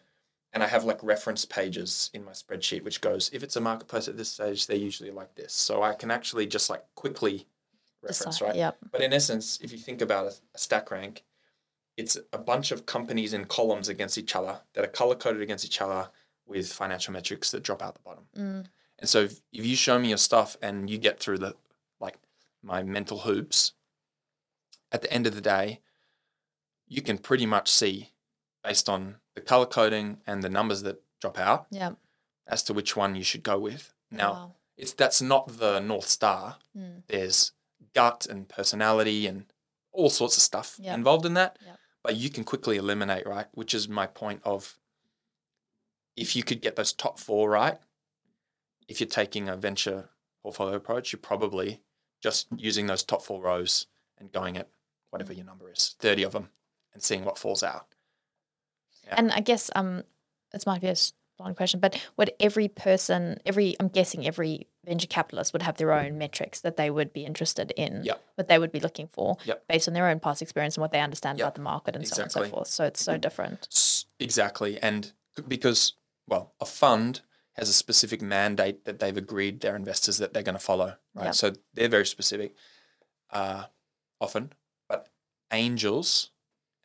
[0.54, 4.08] And I have like reference pages in my spreadsheet, which goes, if it's a marketplace
[4.08, 5.52] at this stage, they're usually like this.
[5.52, 7.46] So I can actually just like quickly
[8.02, 8.56] reference, Decide, right?
[8.56, 8.78] Yep.
[8.90, 11.24] But in essence, if you think about a, a stack rank,
[11.98, 15.66] it's a bunch of companies in columns against each other that are color coded against
[15.66, 16.08] each other
[16.46, 18.24] with financial metrics that drop out the bottom.
[18.34, 18.66] Mm.
[18.98, 21.54] And so if, if you show me your stuff and you get through the
[22.00, 22.18] like
[22.62, 23.72] my mental hoops,
[24.90, 25.80] at the end of the day,
[26.86, 28.10] you can pretty much see
[28.64, 31.66] based on the color coding and the numbers that drop out
[32.46, 33.92] as to which one you should go with.
[34.10, 34.54] Now, Wow.
[34.76, 36.56] it's that's not the north star.
[36.76, 37.02] Mm.
[37.08, 37.52] There's
[37.94, 39.46] gut and personality and
[39.92, 40.94] all sorts of stuff Yep.
[40.96, 41.58] involved in that.
[41.64, 41.78] Yep.
[42.02, 43.46] But you can quickly eliminate, right?
[43.52, 44.78] Which is my point of
[46.16, 47.78] if you could get those top four right,
[48.88, 50.08] if you're taking a venture
[50.42, 51.80] portfolio approach, you're probably
[52.22, 53.86] just using those top four rows
[54.18, 54.68] and going at
[55.10, 56.48] whatever your number is, 30 of them,
[56.92, 57.86] and seeing what falls out.
[59.06, 59.14] Yeah.
[59.16, 60.02] And I guess um,
[60.52, 60.96] this might be a
[61.38, 65.92] long question, but would every person, every I'm guessing every venture capitalist would have their
[65.92, 68.24] own metrics that they would be interested in, Yep.
[68.34, 69.68] what they would be looking for, Yep.
[69.68, 71.44] based on their own past experience and what they understand Yep.
[71.46, 72.68] about the market and so on and so forth.
[72.68, 73.68] So it's so different.
[74.18, 74.78] Exactly.
[74.80, 75.12] And
[75.46, 75.92] because,
[76.26, 77.20] well, a fund
[77.58, 81.26] has a specific mandate that they've agreed their investors that they're going to follow, right?
[81.26, 81.34] Yep.
[81.34, 82.54] So they're very specific
[83.32, 83.64] uh,
[84.20, 84.52] often.
[84.88, 85.08] But
[85.52, 86.30] angels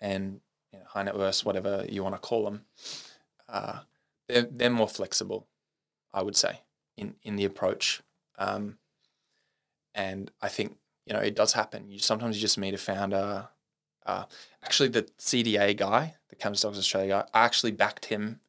[0.02, 0.42] and
[0.72, 2.66] you know, high net worth, whatever you want to call them,
[3.48, 3.80] uh,
[4.28, 5.48] they're, they're more flexible,
[6.12, 6.62] I would say,
[6.98, 8.02] in, in the approach.
[8.40, 8.80] Um,
[9.94, 11.92] and I think, you know, it does happen.
[11.92, 13.50] You sometimes you just meet a founder.
[14.06, 14.24] Uh,
[14.64, 18.40] actually, the CDA guy, the Cannabis Doctors Australia guy, I actually backed him,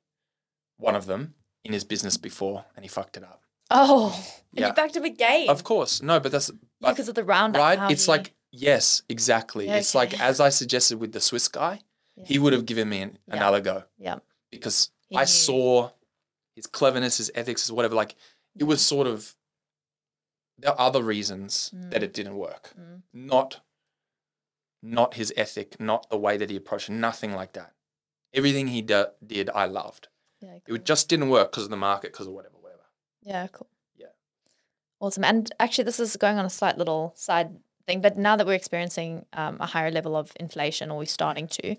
[0.78, 1.34] one of them,
[1.64, 3.42] in his business before, and he fucked it up.
[3.70, 4.12] Oh,
[4.52, 4.68] and Yeah.
[4.68, 6.50] you backed him again Of course, no, but that's
[6.80, 7.60] but- because of the roundup.
[7.60, 7.90] right.
[7.90, 9.68] It's like yes, exactly.
[9.68, 11.80] It's like as I suggested with the Swiss guy,
[12.24, 13.36] he would have given me an, Yeah.
[13.36, 14.18] another go yeah,
[14.50, 15.26] because He I knew.
[15.26, 15.90] saw
[16.54, 17.94] his cleverness, his ethics, his whatever.
[17.94, 18.14] Like
[18.56, 19.34] it was sort of
[20.58, 22.74] there are other reasons that it didn't work.
[22.78, 23.02] Mm.
[23.12, 23.60] Not
[24.82, 27.72] not his ethic, not the way that he approached, nothing like that.
[28.34, 30.08] Everything he do, did, I loved.
[30.44, 32.82] Yeah, It just didn't work because of the market, because of whatever, whatever.
[33.22, 33.68] yeah, cool.
[33.96, 34.06] Yeah.
[35.00, 35.24] awesome.
[35.24, 37.50] And actually, this is going on a slight little side
[37.86, 41.46] thing, but now that we're experiencing um, a higher level of inflation, or we're starting
[41.48, 41.76] to,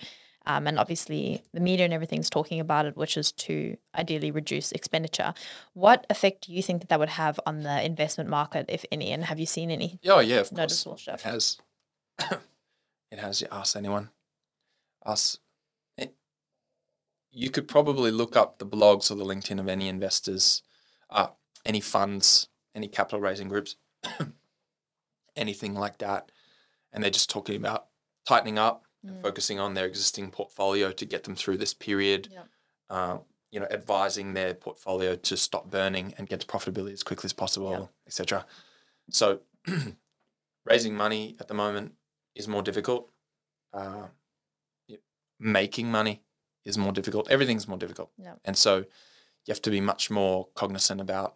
[0.47, 4.71] um, and obviously the media and everything's talking about it, which is to ideally reduce
[4.71, 5.33] expenditure.
[5.73, 9.11] What effect do you think that that would have on the investment market, if any?
[9.11, 10.57] And have you seen any Oh yeah, of course.
[10.57, 11.57] noticeable It has.
[13.11, 13.41] it has.
[13.41, 14.09] You ask anyone.
[15.03, 15.39] Ask.
[17.37, 20.63] You could probably look up the blogs or the LinkedIn of any investors,
[21.09, 21.27] uh,
[21.65, 23.75] any funds, any capital raising groups,
[25.35, 26.31] anything like that,
[26.93, 27.87] and they're just talking about
[28.25, 29.21] tightening up, and Mm.
[29.21, 32.29] focusing on their existing portfolio to get them through this period.
[32.31, 32.47] Yep.
[32.89, 33.17] Uh,
[33.51, 37.33] you know, advising their portfolio to stop burning and get to profitability as quickly as
[37.33, 37.89] possible, Yep.
[38.07, 38.45] etc.
[39.11, 39.41] So,
[40.65, 41.95] raising money at the moment
[42.33, 43.11] is more difficult.
[43.73, 44.07] Uh,
[45.39, 46.21] making money
[46.65, 47.29] is more difficult.
[47.29, 48.39] Everything's more difficult, Yep.
[48.45, 48.77] and so
[49.45, 51.35] you have to be much more cognizant about,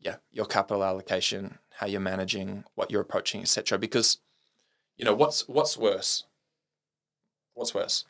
[0.00, 3.78] yeah, your capital allocation, how you're managing, what you're approaching, etc.
[3.78, 4.18] Because,
[4.96, 6.24] you know, what's what's worse?
[7.54, 8.04] What's worse?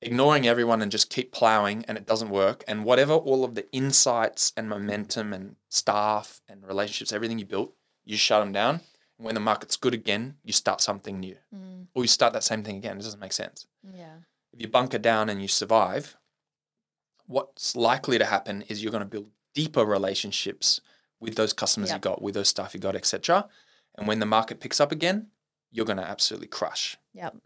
[0.00, 2.62] Ignoring everyone and just keep plowing and it doesn't work.
[2.68, 7.72] And whatever all of the insights and momentum and staff and relationships, everything you built,
[8.04, 8.80] you shut them down.
[9.16, 11.36] And when the market's good again, you start something new.
[11.54, 12.98] Mm, Or you start that same thing again.
[12.98, 13.66] It doesn't make sense.
[13.94, 14.16] yeah.
[14.54, 16.16] If you bunker down and you survive,
[17.26, 20.80] what's likely to happen is you're going to build deeper relationships
[21.18, 22.02] with those customers you Yep.
[22.02, 23.48] got, with those staff you got, etc.
[23.96, 25.28] And when the market picks up again,
[25.72, 26.96] you're going to absolutely crush.
[27.14, 27.36] Yep.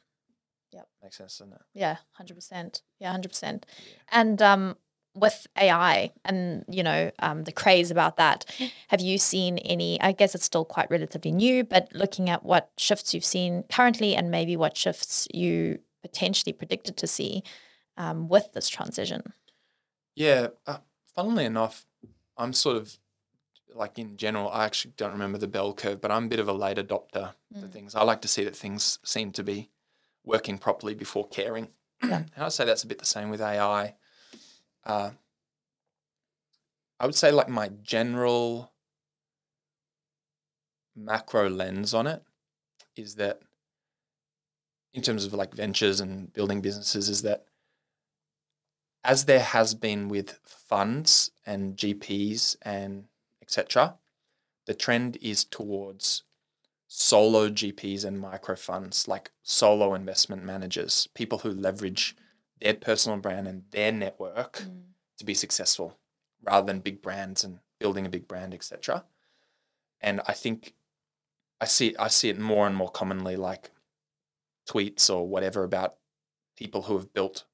[0.72, 0.88] Yep.
[1.02, 1.60] Makes sense, doesn't it?
[1.72, 2.82] Yeah, hundred percent.
[3.00, 3.64] Yeah, hundred percent.
[4.12, 4.76] And um,
[5.14, 8.44] with AI and you know um, the craze about that,
[8.88, 9.98] have you seen any?
[10.02, 14.14] I guess it's still quite relatively new, but looking at what shifts you've seen currently
[14.14, 17.42] and maybe what shifts you potentially predicted to see
[17.96, 19.32] um, with this transition.
[20.14, 20.48] Yeah.
[20.66, 20.78] Uh,
[21.14, 21.86] funnily enough,
[22.36, 22.98] I'm sort of
[23.74, 26.48] like in general, I actually don't remember the bell curve, but I'm a bit of
[26.48, 27.70] a late adopter to Mm.
[27.72, 27.94] things.
[27.94, 29.70] I like to see that things seem to be
[30.24, 31.68] working properly before caring.
[32.02, 32.18] Yeah.
[32.34, 33.94] and I'd say that's a bit the same with AI.
[34.84, 35.10] Uh,
[36.98, 38.72] I would say like my general
[40.96, 42.22] macro lens on it
[42.96, 43.40] is that
[44.92, 47.44] in terms of like ventures and building businesses is that
[49.04, 53.04] as there has been with funds and GPs and
[53.42, 53.94] etc.,
[54.66, 56.24] the trend is towards
[56.86, 62.16] solo GPs and micro funds, like solo investment managers, people who leverage
[62.60, 64.82] their personal brand and their network Mm.
[65.18, 65.98] to be successful
[66.42, 69.04] rather than big brands and building a big brand, etc.
[70.00, 70.74] And I think
[71.60, 73.70] I see I see it more and more commonly like
[74.68, 75.94] tweets or whatever about
[76.56, 77.44] people who have built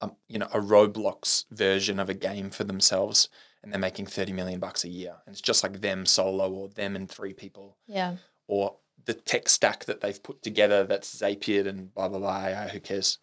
[0.00, 3.28] um, you know a Roblox version of a game for themselves
[3.62, 6.68] and they're making 30 million bucks a year and it's just like them solo or
[6.68, 8.16] them and three people Yeah.
[8.46, 12.68] or the tech stack that they've put together that's Zapier and blah blah blah.
[12.68, 13.18] Who cares?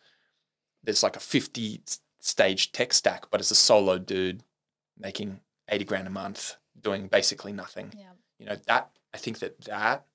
[0.84, 1.82] There's like a 50
[2.20, 4.42] stage tech stack, but it's a solo dude
[4.98, 7.94] making 80 grand a month doing basically nothing.
[7.98, 8.12] Yeah.
[8.40, 10.06] You know that I think that that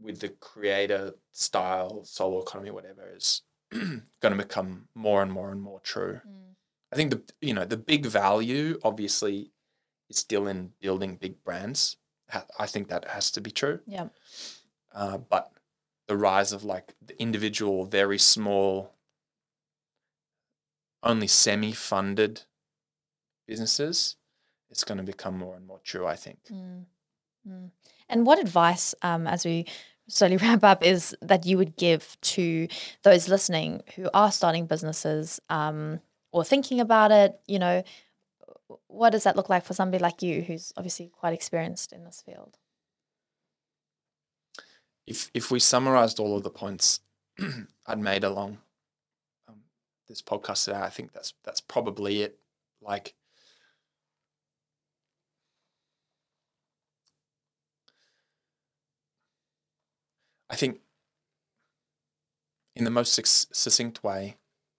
[0.00, 5.60] with the creator style solo economy, whatever, is going to become more and more and
[5.60, 6.20] more true.
[6.26, 6.54] Mm.
[6.92, 9.50] I think the you know the big value obviously
[10.08, 11.96] is still in building big brands.
[12.58, 13.80] I think that has to be true.
[13.86, 14.08] Yeah.
[14.92, 15.52] Uh, but
[16.08, 18.94] the rise of like the individual, very small,
[21.02, 22.42] only semi-funded
[23.46, 24.16] businesses,
[24.70, 26.06] it's going to become more and more true.
[26.06, 26.38] I think.
[26.50, 26.84] Mm.
[27.48, 27.70] Mm.
[28.08, 29.66] And what advice, um, as we
[30.08, 32.68] slowly wrap up, is that you would give to
[33.02, 36.00] those listening who are starting businesses um,
[36.32, 37.38] or thinking about it?
[37.46, 37.82] You know,
[38.88, 42.22] what does that look like for somebody like you, who's obviously quite experienced in this
[42.24, 42.58] field?
[45.06, 47.00] if if we summarized all of the points
[47.86, 48.58] I'd made along
[49.48, 49.56] um,
[50.08, 52.38] this podcast today, I think that's that's probably it.
[52.80, 53.14] Like,
[60.54, 60.78] I think
[62.76, 64.36] in the most succinct way,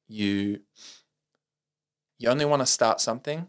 [0.07, 0.61] you
[2.17, 3.47] you only want to start something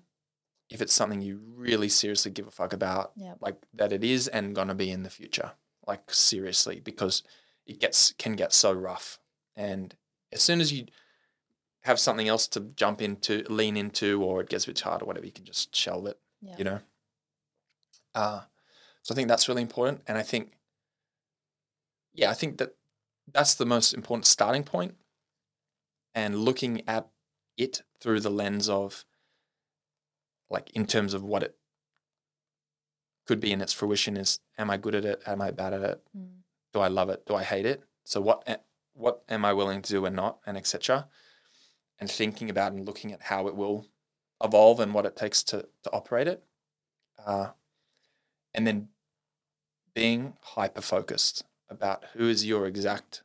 [0.69, 3.35] if it's something you really seriously give a fuck about Yeah.
[3.40, 5.53] like that it is and gonna be in the future
[5.86, 7.23] like seriously because
[7.65, 9.20] it gets can get so rough
[9.55, 9.94] and
[10.32, 10.86] as soon as you
[11.82, 15.05] have something else to jump into lean into or it gets a bit hard or
[15.07, 16.57] whatever you can just shelve it Yeah.
[16.59, 16.81] you know
[18.16, 18.40] uh,
[19.03, 20.56] so i think that's really important and i think
[22.17, 22.75] yeah i think that
[23.33, 24.95] that's the most important starting point
[26.15, 27.09] and looking at
[27.57, 29.05] it through the lens of
[30.51, 31.57] like in terms of what it
[33.27, 35.23] could be in its fruition is am I good at it?
[35.27, 36.03] Am I bad at it?
[36.17, 36.43] Mm.
[36.73, 37.27] Do I love it?
[37.27, 37.83] Do I hate it?
[38.05, 38.65] So what
[38.95, 41.09] what am I willing to do and not and etc.
[41.99, 43.89] And thinking about and looking at how it will
[44.43, 46.45] evolve and what it takes to to operate it.
[47.25, 47.49] Uh,
[48.55, 48.89] and then
[49.95, 53.23] being hyper focused about who is your exact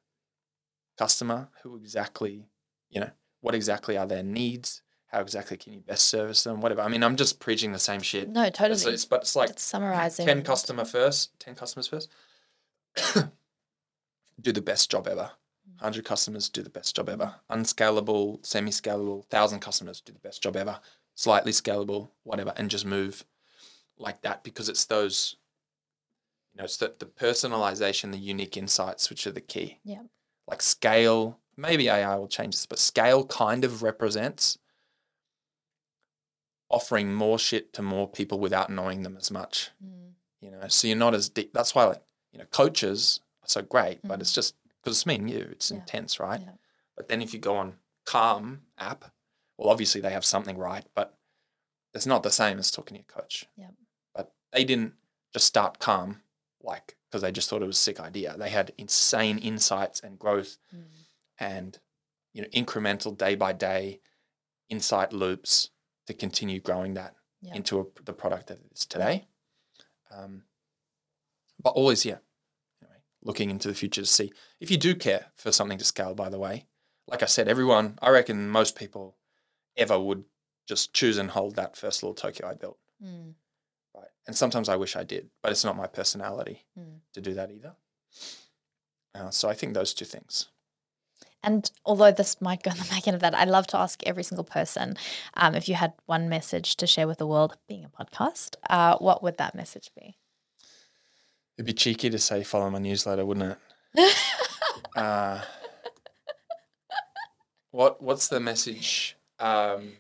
[0.97, 2.47] customer, who exactly,
[2.89, 3.11] you know,
[3.41, 4.81] what exactly are their needs,
[5.11, 6.81] how exactly can you best service them, whatever.
[6.81, 8.29] I mean, I'm just preaching the same shit.
[8.29, 8.73] No, totally.
[8.73, 10.25] It's, it's, but it's like it's summarizing.
[10.25, 12.09] 10 customer first 10 customers first
[14.41, 15.31] do the best job ever
[15.69, 15.75] mm.
[15.75, 20.55] 100 customers do the best job ever unscalable semi-scalable 1000 customers do the best job
[20.55, 20.79] ever
[21.13, 23.25] slightly scalable whatever and just move
[23.97, 25.35] like that because it's those
[26.53, 30.03] you know it's the, the personalization the unique insights which are the key Yeah.
[30.47, 34.57] like scale maybe ai will change this but scale kind of represents
[36.69, 40.13] offering more shit to more people without knowing them as much Mm.
[40.41, 42.01] you know so you're not as deep that's why like
[42.31, 44.21] you know coaches are so great but Mm.
[44.21, 45.77] it's just because it's me and you it's Yeah.
[45.77, 46.53] intense right Yeah.
[46.95, 49.05] but then if you go on calm app
[49.57, 51.17] well obviously they have something right but
[51.93, 53.71] it's not the same as talking to your coach Yeah.
[54.15, 54.93] but they didn't
[55.33, 56.21] just start calm
[56.63, 60.17] like because they just thought it was a sick idea they had insane insights and
[60.19, 60.83] growth Mm.
[61.39, 61.79] and
[62.33, 63.99] you know incremental day by day
[64.69, 65.69] insight loops
[66.07, 67.55] to continue growing that Yeah.
[67.55, 69.27] into a, the product that it is today.
[70.11, 70.43] Um,
[71.61, 72.17] but always, yeah,
[72.81, 76.13] anyway, looking into the future to see if you do care for something to scale.
[76.15, 76.65] By the way,
[77.07, 79.17] like I said, everyone, I reckon most people
[79.75, 80.23] ever would
[80.67, 82.77] just choose and hold that first little Tokyo I built.
[83.03, 83.33] Mm.
[84.27, 86.99] And sometimes I wish I did, but it's not my personality Mm.
[87.13, 87.75] to do that either.
[89.15, 90.47] Uh, so I think those two things.
[91.43, 94.01] And although this might go on the back end of that, I'd love to ask
[94.05, 94.95] every single person
[95.33, 98.97] um, if you had one message to share with the world, being a podcast, uh,
[98.99, 100.17] what would that message be?
[101.57, 103.57] It'd be cheeky to say follow my newsletter, wouldn't
[103.95, 104.15] it?
[104.95, 105.41] uh,
[107.71, 109.15] what What's the message?
[109.39, 109.93] Um,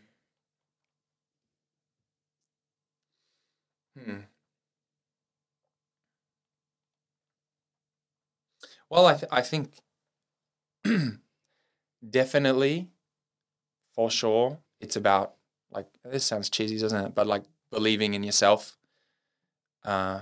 [3.95, 4.21] hmm.
[8.89, 9.81] Well, I th- I think
[12.09, 12.89] definitely,
[13.93, 15.35] for sure, it's about
[15.71, 17.15] like this sounds cheesy, doesn't it?
[17.15, 18.77] But like believing in yourself
[19.83, 20.21] uh,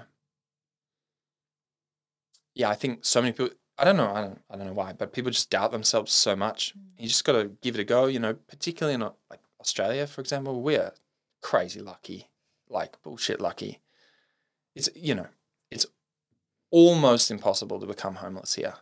[2.55, 3.55] yeah, I think so many people.
[3.77, 4.11] I don't know.
[4.11, 4.41] I don't.
[4.49, 6.73] I don't know why, but people just doubt themselves so much.
[6.97, 8.05] You just got to give it a go.
[8.05, 10.91] You know, particularly in like Australia, for example, we're
[11.41, 12.28] crazy lucky,
[12.69, 13.79] like bullshit lucky.
[14.75, 15.27] It's you know,
[15.71, 15.85] it's
[16.71, 18.75] almost impossible to become homeless here.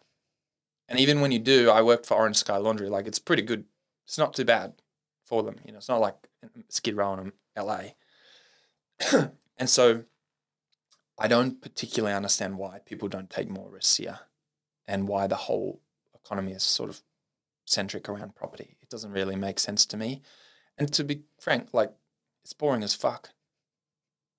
[0.90, 2.90] And even when you do, I worked for Orange Sky Laundry.
[2.90, 3.66] Like it's pretty good.
[4.06, 4.74] It's not too bad
[5.24, 5.58] for them.
[5.66, 6.16] You know, it's not like
[6.70, 7.82] Skid Row in LA.
[9.58, 10.04] and so
[11.18, 14.20] I don't particularly understand why people don't take more risks here
[14.88, 15.82] and why the whole
[16.16, 17.02] economy is sort of
[17.66, 18.78] centric around property.
[18.82, 20.22] It doesn't really make sense to me.
[20.78, 21.92] And to be frank, like
[22.44, 23.30] it's boring as fuck.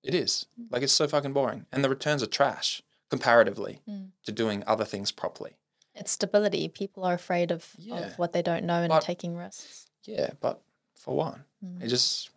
[0.03, 0.45] It is.
[0.69, 1.65] Like it's so fucking boring.
[1.71, 4.11] And the returns are trash comparatively Mm.
[4.23, 5.57] to doing other things properly.
[5.95, 6.69] It's stability.
[6.69, 7.99] People are afraid of, Yeah.
[7.99, 9.87] of what they don't know and But- taking risks.
[10.03, 10.61] Yeah, but
[10.95, 11.39] for what?
[11.63, 11.81] Mm.
[11.83, 12.29] It just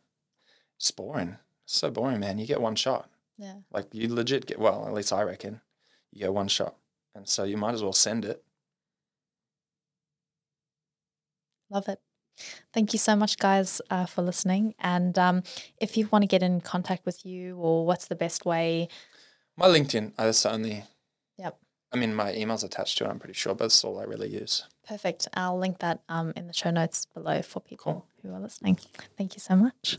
[0.76, 1.38] it's boring.
[1.64, 2.38] It's so boring, man.
[2.38, 3.08] You get one shot.
[3.38, 3.60] Yeah.
[3.70, 5.60] Like you legit get well, at least I reckon.
[6.10, 6.76] You get one shot.
[7.14, 8.44] And so you might as well send it.
[11.70, 12.00] Love it.
[12.72, 14.74] Thank you so much, guys, uh, for listening.
[14.78, 15.42] And um,
[15.80, 18.88] if you want to get in contact with you, or what's the best way?
[19.56, 20.84] My LinkedIn, uh, that's the only
[21.38, 21.58] Yep.
[21.92, 24.28] I mean my email's attached to it, I'm pretty sure, but that's all I really
[24.28, 24.64] use.
[24.86, 25.28] Perfect.
[25.34, 28.06] I'll link that um, in the show notes below for people Cool.
[28.22, 28.78] who are listening.
[29.16, 29.98] Thank you so much.